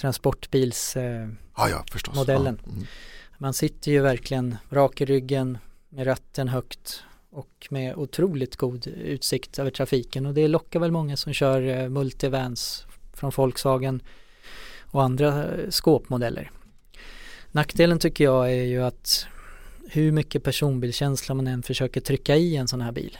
[0.00, 1.28] transportbilsmodellen.
[1.28, 1.84] Eh, ah, ja,
[2.26, 2.86] ja, mm.
[3.38, 5.58] Man sitter ju verkligen rak i ryggen
[5.88, 11.16] med ratten högt och med otroligt god utsikt över trafiken och det lockar väl många
[11.16, 14.02] som kör eh, multivans från Volkswagen
[14.84, 16.50] och andra eh, skåpmodeller.
[17.52, 19.26] Nackdelen tycker jag är ju att
[19.90, 23.18] hur mycket personbilkänsla man än försöker trycka i en sån här bil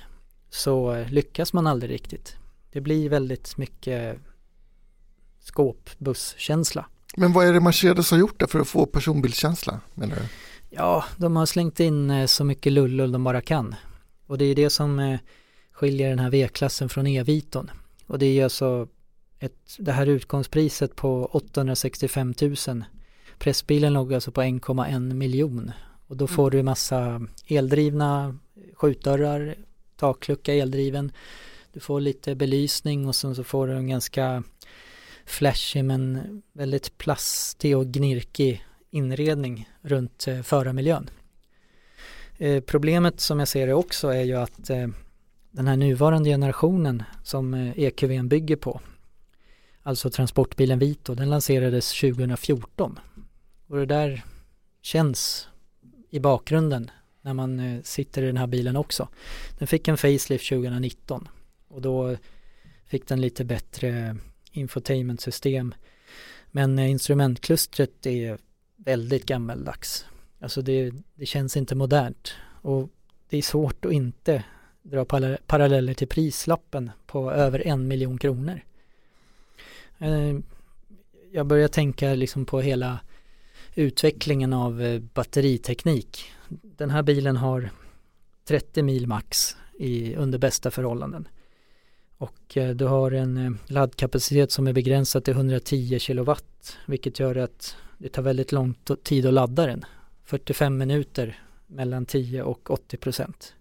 [0.50, 2.36] så lyckas man aldrig riktigt.
[2.72, 4.18] Det blir väldigt mycket
[5.40, 6.86] skåpbusskänsla.
[7.16, 10.22] Men vad är det Mercedes har gjort där för att få personbilskänsla menar du?
[10.70, 13.74] Ja, de har slängt in eh, så mycket lullull de bara kan.
[14.26, 15.18] Och det är det som eh,
[15.72, 17.70] skiljer den här V-klassen från E-Viton.
[18.06, 18.88] Och det är alltså
[19.38, 22.84] ett, det här utgångspriset på 865 000.
[23.38, 25.72] Pressbilen låg alltså på 1,1 miljon.
[26.06, 26.56] Och då får mm.
[26.56, 28.38] du massa eldrivna
[28.74, 29.54] skjutdörrar,
[29.96, 31.12] taklucka eldriven.
[31.72, 34.42] Du får lite belysning och sen så får du en ganska
[35.24, 41.10] flashig men väldigt plastig och gnirkig inredning runt eh, förarmiljön.
[42.38, 44.88] Eh, problemet som jag ser det också är ju att eh,
[45.50, 48.80] den här nuvarande generationen som eh, EQVn bygger på,
[49.82, 52.98] alltså transportbilen Vito, den lanserades 2014.
[53.68, 54.24] Och det där
[54.82, 55.48] känns
[56.10, 56.90] i bakgrunden
[57.22, 59.08] när man eh, sitter i den här bilen också.
[59.58, 61.28] Den fick en facelift 2019
[61.68, 62.16] och då
[62.84, 64.16] fick den lite bättre
[64.52, 65.74] infotainmentsystem.
[66.46, 68.38] Men eh, instrumentklustret är
[68.76, 70.06] väldigt gammeldags.
[70.40, 72.88] Alltså det, det känns inte modernt och
[73.28, 74.44] det är svårt att inte
[74.82, 75.04] dra
[75.46, 78.60] paralleller till prislappen på över en miljon kronor.
[79.98, 80.36] Eh,
[81.32, 82.98] jag börjar tänka liksom på hela
[83.78, 86.32] utvecklingen av eh, batteriteknik.
[86.48, 87.70] Den här bilen har
[88.44, 91.28] 30 mil max i, under bästa förhållanden.
[92.18, 97.36] Och eh, du har en eh, laddkapacitet som är begränsad till 110 kilowatt vilket gör
[97.36, 99.84] att det tar väldigt lång tid att ladda den.
[100.24, 103.54] 45 minuter mellan 10 och 80 procent.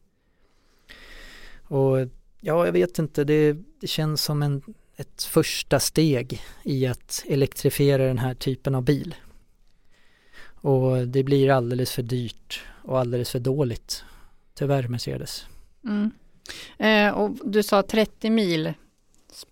[1.63, 1.97] Och
[2.41, 4.61] ja, jag vet inte, det, det känns som en,
[4.95, 9.15] ett första steg i att elektrifiera den här typen av bil.
[10.67, 14.03] Och det blir alldeles för dyrt och alldeles för dåligt.
[14.53, 15.47] Tyvärr Mercedes.
[15.83, 16.11] Mm.
[16.77, 18.73] Eh, och du sa 30 mil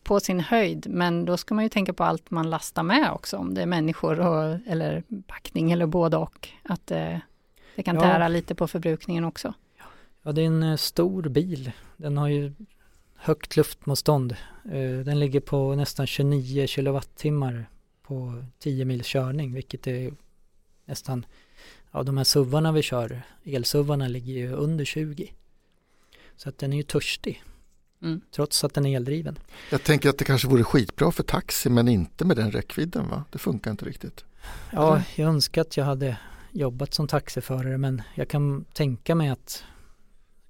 [0.04, 3.38] på sin höjd, men då ska man ju tänka på allt man lastar med också,
[3.38, 6.50] om det är människor och, eller packning eller både och.
[6.64, 7.18] Att eh,
[7.76, 8.28] det kan tära ja.
[8.28, 9.54] lite på förbrukningen också.
[10.24, 11.72] Ja, det är en eh, stor bil.
[11.98, 12.54] Den har ju
[13.16, 14.36] högt luftmotstånd.
[14.66, 17.70] Eh, den ligger på nästan 29 kilowattimmar
[18.02, 20.12] på 10 mils körning, vilket är
[20.86, 21.26] nästan,
[21.92, 25.34] ja de här suvarna vi kör, elsuvarna ligger ju under 20.
[26.36, 27.44] Så att den är ju törstig.
[28.02, 28.22] Mm.
[28.32, 29.40] Trots att den är eldriven.
[29.72, 33.24] Jag tänker att det kanske vore skitbra för taxi men inte med den räckvidden va?
[33.32, 34.26] Det funkar inte riktigt.
[34.72, 36.18] Ja, jag önskar att jag hade
[36.52, 39.64] jobbat som taxiförare men jag kan tänka mig att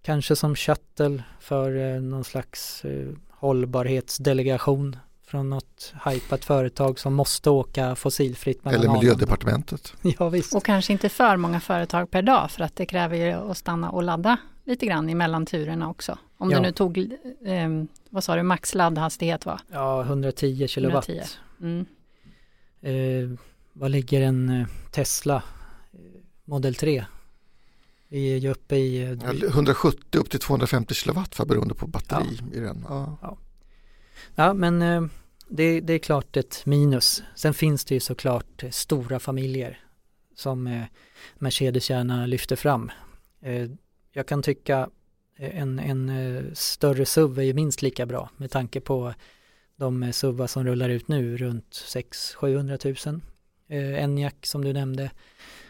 [0.01, 7.49] kanske som shuttle för eh, någon slags eh, hållbarhetsdelegation från något hypat företag som måste
[7.49, 9.93] åka fossilfritt Eller miljödepartementet.
[10.19, 10.55] ja, visst.
[10.55, 13.89] Och kanske inte för många företag per dag för att det kräver ju att stanna
[13.89, 16.17] och ladda lite grann i mellanturerna också.
[16.37, 16.57] Om ja.
[16.57, 17.69] du nu tog, eh,
[18.09, 19.59] vad sa du, max laddhastighet va?
[19.71, 21.09] Ja, 110 kilowatt.
[21.09, 21.37] 110.
[21.61, 21.85] Mm.
[22.81, 23.39] Eh,
[23.73, 25.99] vad ligger en eh, Tesla eh,
[26.45, 27.05] Model 3?
[28.07, 29.17] Vi är ju uppe i...
[29.23, 32.57] Ja, 170 upp till 250 kilowatt för beroende på batteri ja.
[32.57, 32.85] i den.
[32.89, 33.37] Ja,
[34.35, 34.53] ja.
[34.53, 35.03] men eh,
[35.49, 37.23] det, det, är klart ett minus.
[37.35, 39.79] Sen finns det ju såklart eh, stora familjer
[40.35, 40.83] som eh,
[41.35, 42.91] Mercedes gärna lyfter fram.
[44.13, 44.89] Jag kan tycka
[45.37, 46.11] en, en
[46.55, 49.13] större SUV är ju minst lika bra med tanke på
[49.75, 53.21] de SUVar som rullar ut nu runt 600-700 000
[53.67, 55.11] eh, Enyaq som du nämnde.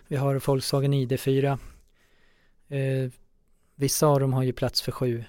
[0.08, 1.58] Vi har Volkswagen ID4.
[2.68, 3.12] Eh,
[3.76, 5.24] vissa av dem har ju plats för sju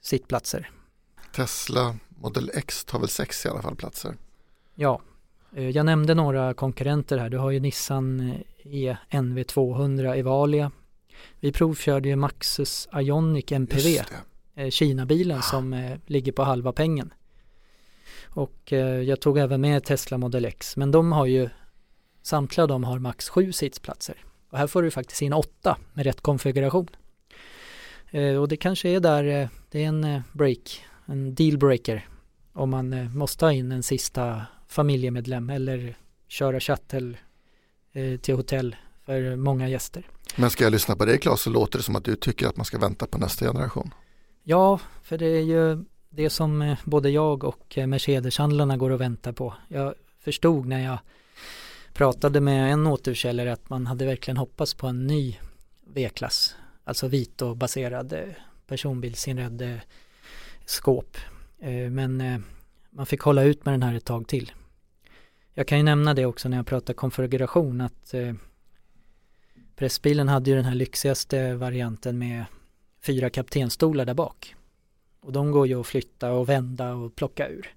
[0.00, 0.70] sittplatser.
[1.32, 4.16] Tesla Model X tar väl sex i alla fall platser?
[4.74, 5.00] Ja,
[5.56, 7.30] eh, jag nämnde några konkurrenter här.
[7.30, 10.70] Du har ju Nissan E NV200 Evalia.
[11.40, 14.00] Vi provkörde ju Maxus Ionic MPV,
[14.54, 17.12] eh, Kina-bilen som eh, ligger på halva pengen.
[18.34, 21.48] Och eh, jag tog även med Tesla Model X men de har ju
[22.22, 24.24] samtliga de har max sju sittplatser.
[24.50, 26.88] Och här får du faktiskt in åtta med rätt konfiguration.
[28.10, 32.08] Eh, och det kanske är där, eh, det är en break, en dealbreaker
[32.52, 35.96] om man måste ha in en sista familjemedlem eller
[36.28, 37.16] köra shuttle
[38.22, 40.06] till hotell för många gäster.
[40.36, 42.56] Men ska jag lyssna på dig Claes så låter det som att du tycker att
[42.56, 43.94] man ska vänta på nästa generation.
[44.42, 49.00] Ja, för det är ju det som eh, både jag och eh, Mercedes-handlarna går och
[49.00, 49.54] väntar på.
[49.68, 50.98] Jag förstod när jag
[51.92, 55.38] pratade med en återförsäljare att man hade verkligen hoppats på en ny
[55.86, 56.54] V-klass.
[56.84, 58.20] Alltså Vito-baserad eh,
[58.66, 59.80] personbilsinredd
[60.72, 61.16] skåp.
[61.58, 62.38] Eh, men eh,
[62.90, 64.52] man fick hålla ut med den här ett tag till.
[65.54, 68.34] Jag kan ju nämna det också när jag pratar konfiguration att eh,
[69.76, 72.44] pressbilen hade ju den här lyxigaste varianten med
[73.02, 74.54] fyra kaptenstolar där bak.
[75.20, 77.74] Och de går ju att flytta och vända och plocka ur.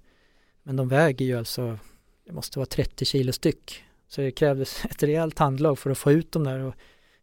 [0.64, 1.80] Men de väger ju alltså,
[2.26, 3.84] det måste vara 30 kilo styck.
[4.08, 6.76] Så det krävdes ett rejält handlag för att få ut dem där och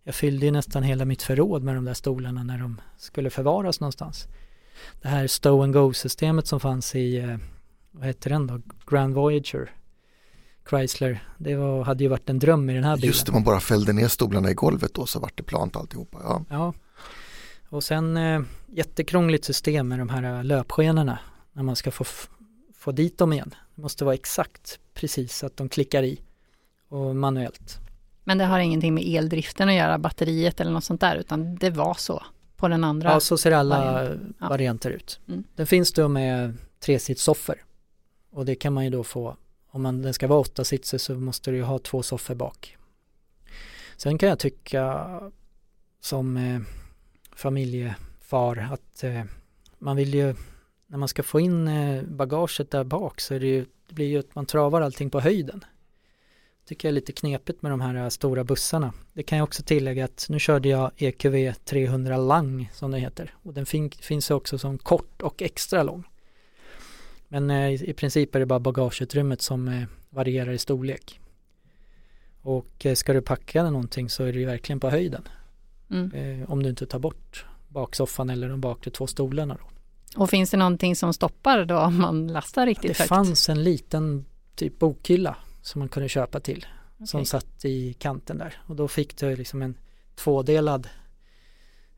[0.03, 3.81] jag fyllde ju nästan hela mitt förråd med de där stolarna när de skulle förvaras
[3.81, 4.27] någonstans.
[5.03, 7.37] Det här Stow and Go-systemet som fanns i, eh,
[7.91, 9.71] vad hette den då, Grand Voyager
[10.71, 13.09] Chrysler, det var, hade ju varit en dröm i den här bilen.
[13.09, 16.19] Just det, man bara fällde ner stolarna i golvet då så vart det plant alltihopa.
[16.25, 16.73] Ja, ja
[17.73, 18.41] och sen eh,
[18.73, 21.19] jättekrångligt system med de här eh, löpskenorna
[21.53, 22.05] när man ska få,
[22.75, 23.55] få dit dem igen.
[23.75, 26.21] Det måste vara exakt precis så att de klickar i
[26.89, 27.79] och manuellt.
[28.25, 31.71] Men det har ingenting med eldriften att göra, batteriet eller något sånt där, utan det
[31.71, 32.23] var så
[32.63, 33.11] på den andra?
[33.11, 34.09] Ja, så ser alla
[34.39, 34.97] varianter, ja.
[34.97, 35.21] ut.
[35.29, 35.45] Mm.
[35.57, 37.65] Den finns då med tresitssoffor
[38.31, 39.37] och det kan man ju då få,
[39.71, 42.77] om man, den ska vara åtta sitser så måste du ju ha två soffor bak.
[43.97, 45.09] Sen kan jag tycka
[46.01, 46.61] som eh,
[47.37, 49.23] familjefar att eh,
[49.79, 50.35] man vill ju
[50.87, 54.07] när man ska få in eh, bagaget där bak så är det ju det blir
[54.07, 55.65] ju att man travar allting på höjden.
[56.65, 58.93] Tycker jag är lite knepigt med de här stora bussarna.
[59.13, 63.35] Det kan jag också tillägga att nu körde jag EQV 300 Lang som det heter
[63.43, 66.05] och den fin finns också som kort och extra lång.
[67.29, 71.21] Men eh, i, princip är det bara bagageutrymmet som eh, varierar i storlek.
[72.43, 75.23] Och eh, ska du packa någonting så är det ju verkligen på höjden.
[75.91, 76.11] Mm.
[76.13, 79.59] Eh, om du inte tar bort baksoffan eller de bakre två stolarna.
[79.61, 80.23] Då.
[80.23, 83.09] Och finns det någonting som stoppar då om man lastar riktigt Det högt?
[83.09, 86.67] fanns en liten typ bokhylla som man kunde köpa till
[87.07, 87.27] som Okej.
[87.27, 89.75] satt i kanten där och då fick du liksom en
[90.15, 90.89] tvådelad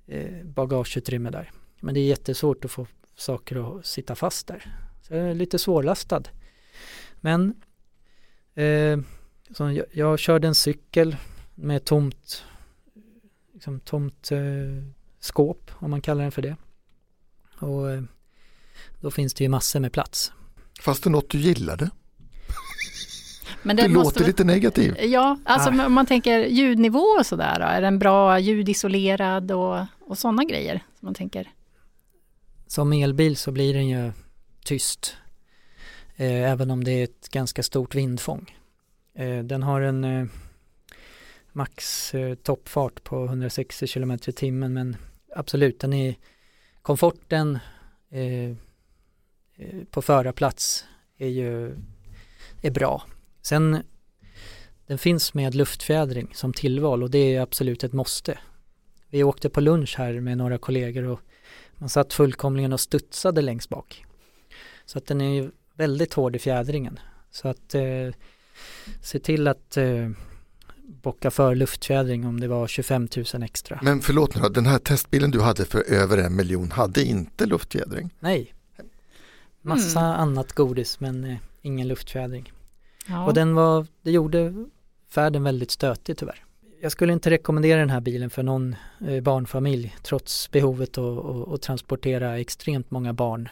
[0.07, 1.53] eh, bagageutrymme där.
[1.81, 2.87] Men det är jättesvårt att få
[3.17, 4.77] saker att sitta fast där.
[5.03, 6.23] Så jag är lite svårlastad.
[7.21, 7.55] Men
[8.55, 8.99] eh,
[9.51, 11.17] så jag, jag körde en cykel
[11.55, 12.45] med tomt,
[13.53, 14.39] liksom tomt eh,
[15.21, 16.57] skåp om man kallar den för det.
[17.59, 18.03] Och eh,
[19.01, 20.33] då finns det ju massor med plats.
[20.81, 21.91] Fast det något du gillade.
[23.65, 24.97] Men Det, låter väl- lite negativt.
[25.03, 25.87] Ja, alltså Ah.
[25.87, 30.75] om man tänker ljudnivå och sådär är den bra ljudisolerad och, och sådana grejer?
[30.99, 31.51] Som man tänker.
[32.67, 34.13] Som elbil så blir den ju
[34.65, 35.17] tyst.
[36.17, 38.57] Eh, även om det är ett ganska stort vindfång.
[39.15, 40.27] Eh, den har en eh,
[41.53, 44.97] max eh, toppfart på 160 km i timmen men
[45.37, 46.15] absolut den är
[46.83, 47.59] komforten
[48.11, 48.51] eh,
[49.57, 50.85] eh, på förarplats
[51.19, 51.77] är ju
[52.63, 53.03] är bra.
[53.47, 53.83] Sen
[54.87, 58.39] den finns med luftfjädring som tillval och det är absolut ett måste.
[59.11, 61.21] Vi åkte på lunch här med några kollegor och
[61.79, 64.05] man satt fullkomligen och studsade längst bak.
[64.85, 66.99] Så att den är ju väldigt hård i fjädringen.
[67.31, 67.83] Så att eh,
[69.03, 70.11] se till att eh,
[71.03, 73.81] bocka för luftfjädring om det var 25 000 extra.
[73.83, 78.11] Men förlåt nu den här testbilen du hade för över en miljon hade inte luftfjädring.
[78.21, 78.55] Nej.
[79.63, 80.21] Massa Mm.
[80.21, 82.53] annat godis men eh, ingen luftfjädring.
[83.07, 83.25] Ja.
[83.25, 84.55] Och den var, det gjorde
[85.11, 86.45] färden väldigt stötig tyvärr.
[86.83, 88.77] Jag skulle inte rekommendera den här bilen för någon
[89.09, 93.49] eh, barnfamilj trots behovet att att- att transportera extremt många barn.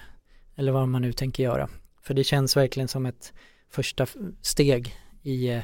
[0.57, 1.68] Eller vad man nu tänker göra.
[2.03, 3.32] För det känns verkligen som ett
[3.70, 4.07] första
[4.42, 5.62] steg i eh,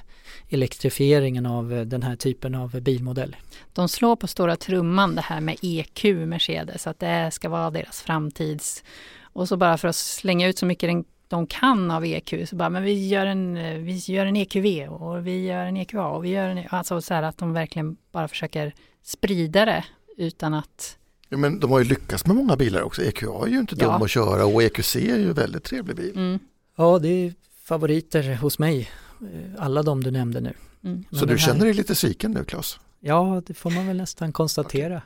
[0.48, 3.36] elektrifieringen av eh, den här typen av bilmodell.
[3.72, 8.02] De slår på stora trumman det här med EQ Mercedes, att det ska vara deras
[8.02, 8.84] framtids...
[9.32, 12.56] Och så bara för att slänga ut så mycket den, de kan av EQ, så
[12.56, 16.06] bara, men vi gör en, eh, vi gör en EQV och vi gör en EQA
[16.06, 16.64] och vi gör en...
[16.70, 19.84] Alltså så här att de verkligen bara försöker sprida det
[20.16, 20.98] utan att...
[21.28, 23.02] Ja, men de har ju lyckats med många bilar också.
[23.02, 24.04] EQA är ju inte dum Ja.
[24.04, 26.12] att köra och EQC är ju en väldigt trevlig bil.
[26.16, 26.38] Mm,
[26.76, 28.90] Ja, det är favoriter hos mig.
[29.20, 30.52] eh, Alla de du nämnde nu.
[30.84, 31.04] mm.
[31.12, 32.78] Så du här- känner dig lite sviken nu Claes?
[33.00, 35.02] Ja, det får man väl nästan konstatera.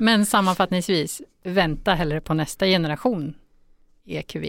[0.00, 3.34] Men sammanfattningsvis, vänta hellre på nästa generation
[4.04, 4.44] EQV,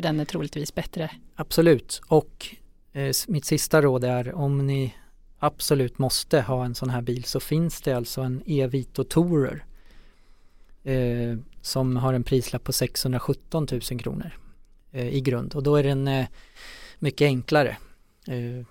[0.00, 1.10] för den är troligtvis bättre.
[1.34, 2.00] Absolut.
[2.06, 2.56] Och
[2.92, 4.94] eh, mitt sista råd är om ni
[5.38, 9.64] absolut måste ha en sån här bil så finns det alltså en E-Vito Tourer
[10.84, 14.30] eh, som har en prislapp på 617 000 kronor
[14.92, 16.26] eh, i grund och då är den eh,
[16.98, 17.76] mycket enklare.
[18.26, 18.66] Eh,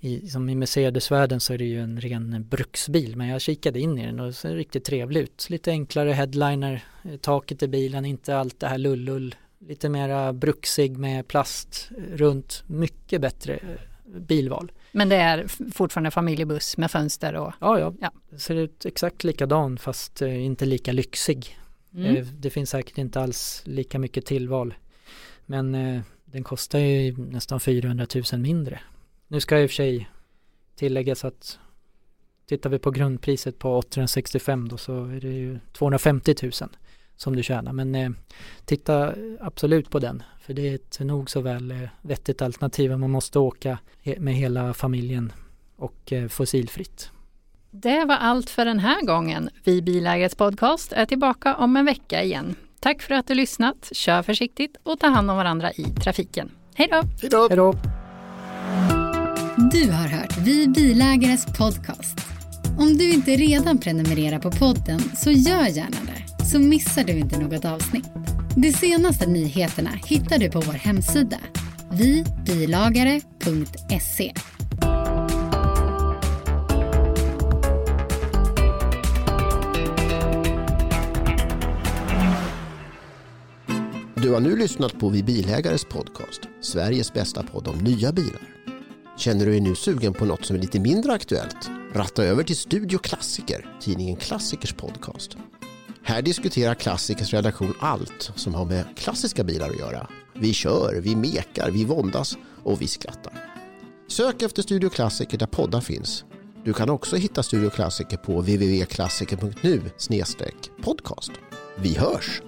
[0.00, 3.98] i, som i Mercedes-världen så är det ju en ren bruksbil men jag kikade in
[3.98, 5.46] i den och det ser riktigt trevlig ut.
[5.50, 10.98] Lite enklare headliner, eh, taket i bilen, inte allt det här lullull lite mera bruksig
[10.98, 14.72] med plast runt, mycket bättre eh, bilval.
[14.92, 17.52] Men det är fortfarande familjebuss med fönster och...
[17.60, 18.12] Ja, ja, Ja.
[18.30, 21.58] det ser ut exakt likadan fast eh, inte lika lyxig.
[21.94, 22.16] Mm.
[22.16, 24.74] Eh, det finns säkert inte alls lika mycket tillval.
[25.46, 25.72] Men
[26.24, 28.80] den kostar ju nästan 400 000 mindre.
[29.28, 30.10] Nu ska i och för sig
[30.74, 31.58] tilläggas att
[32.46, 36.52] tittar vi på grundpriset på 865 då så är det ju 250 000
[37.16, 37.72] som du tjänar.
[37.72, 38.10] Men eh,
[38.64, 43.00] titta absolut på den för det är ett nog så väl eh, vettigt alternativ om
[43.00, 45.32] man måste åka he- med hela familjen
[45.76, 47.10] och eh, fossilfritt.
[47.70, 49.50] Det var allt för den här gången.
[49.64, 52.54] Vi Bilägares podcast är tillbaka om en vecka igen.
[52.80, 53.88] Tack för att du lyssnat.
[53.92, 56.50] Kör försiktigt och ta hand om varandra i trafiken.
[56.74, 56.96] Hej då!
[57.20, 57.46] Hej då!
[57.48, 57.74] Hej då!
[59.72, 62.18] Du har hört Vi Bilägares podcast.
[62.78, 67.38] Om du inte redan prenumererar på podden så gör gärna det, så missar du inte
[67.38, 68.10] något avsnitt.
[68.56, 71.38] De senaste nyheterna hittar du på vår hemsida,
[71.92, 74.32] vibilagare.se.
[84.14, 88.42] Du har nu lyssnat på Vi Bilägares podcast, Sveriges bästa podd om nya bilar.
[89.18, 91.70] Känner du dig nu sugen på något som är lite mindre aktuellt?
[91.92, 95.36] Ratta över till Studio Klassiker, tidningen Klassikers podcast.
[96.06, 100.06] Här diskuterar Klassikers redaktion allt som har med klassiska bilar att göra.
[100.34, 103.32] Vi kör, vi mekar, vi våndas och vi skrattar.
[104.08, 106.24] Sök efter Studio Klassiker där poddar finns.
[106.64, 109.82] Du kan också hitta Studio Klassiker på www.klassiker.nu
[110.82, 111.32] podcast.
[111.76, 112.42] Vi hörs!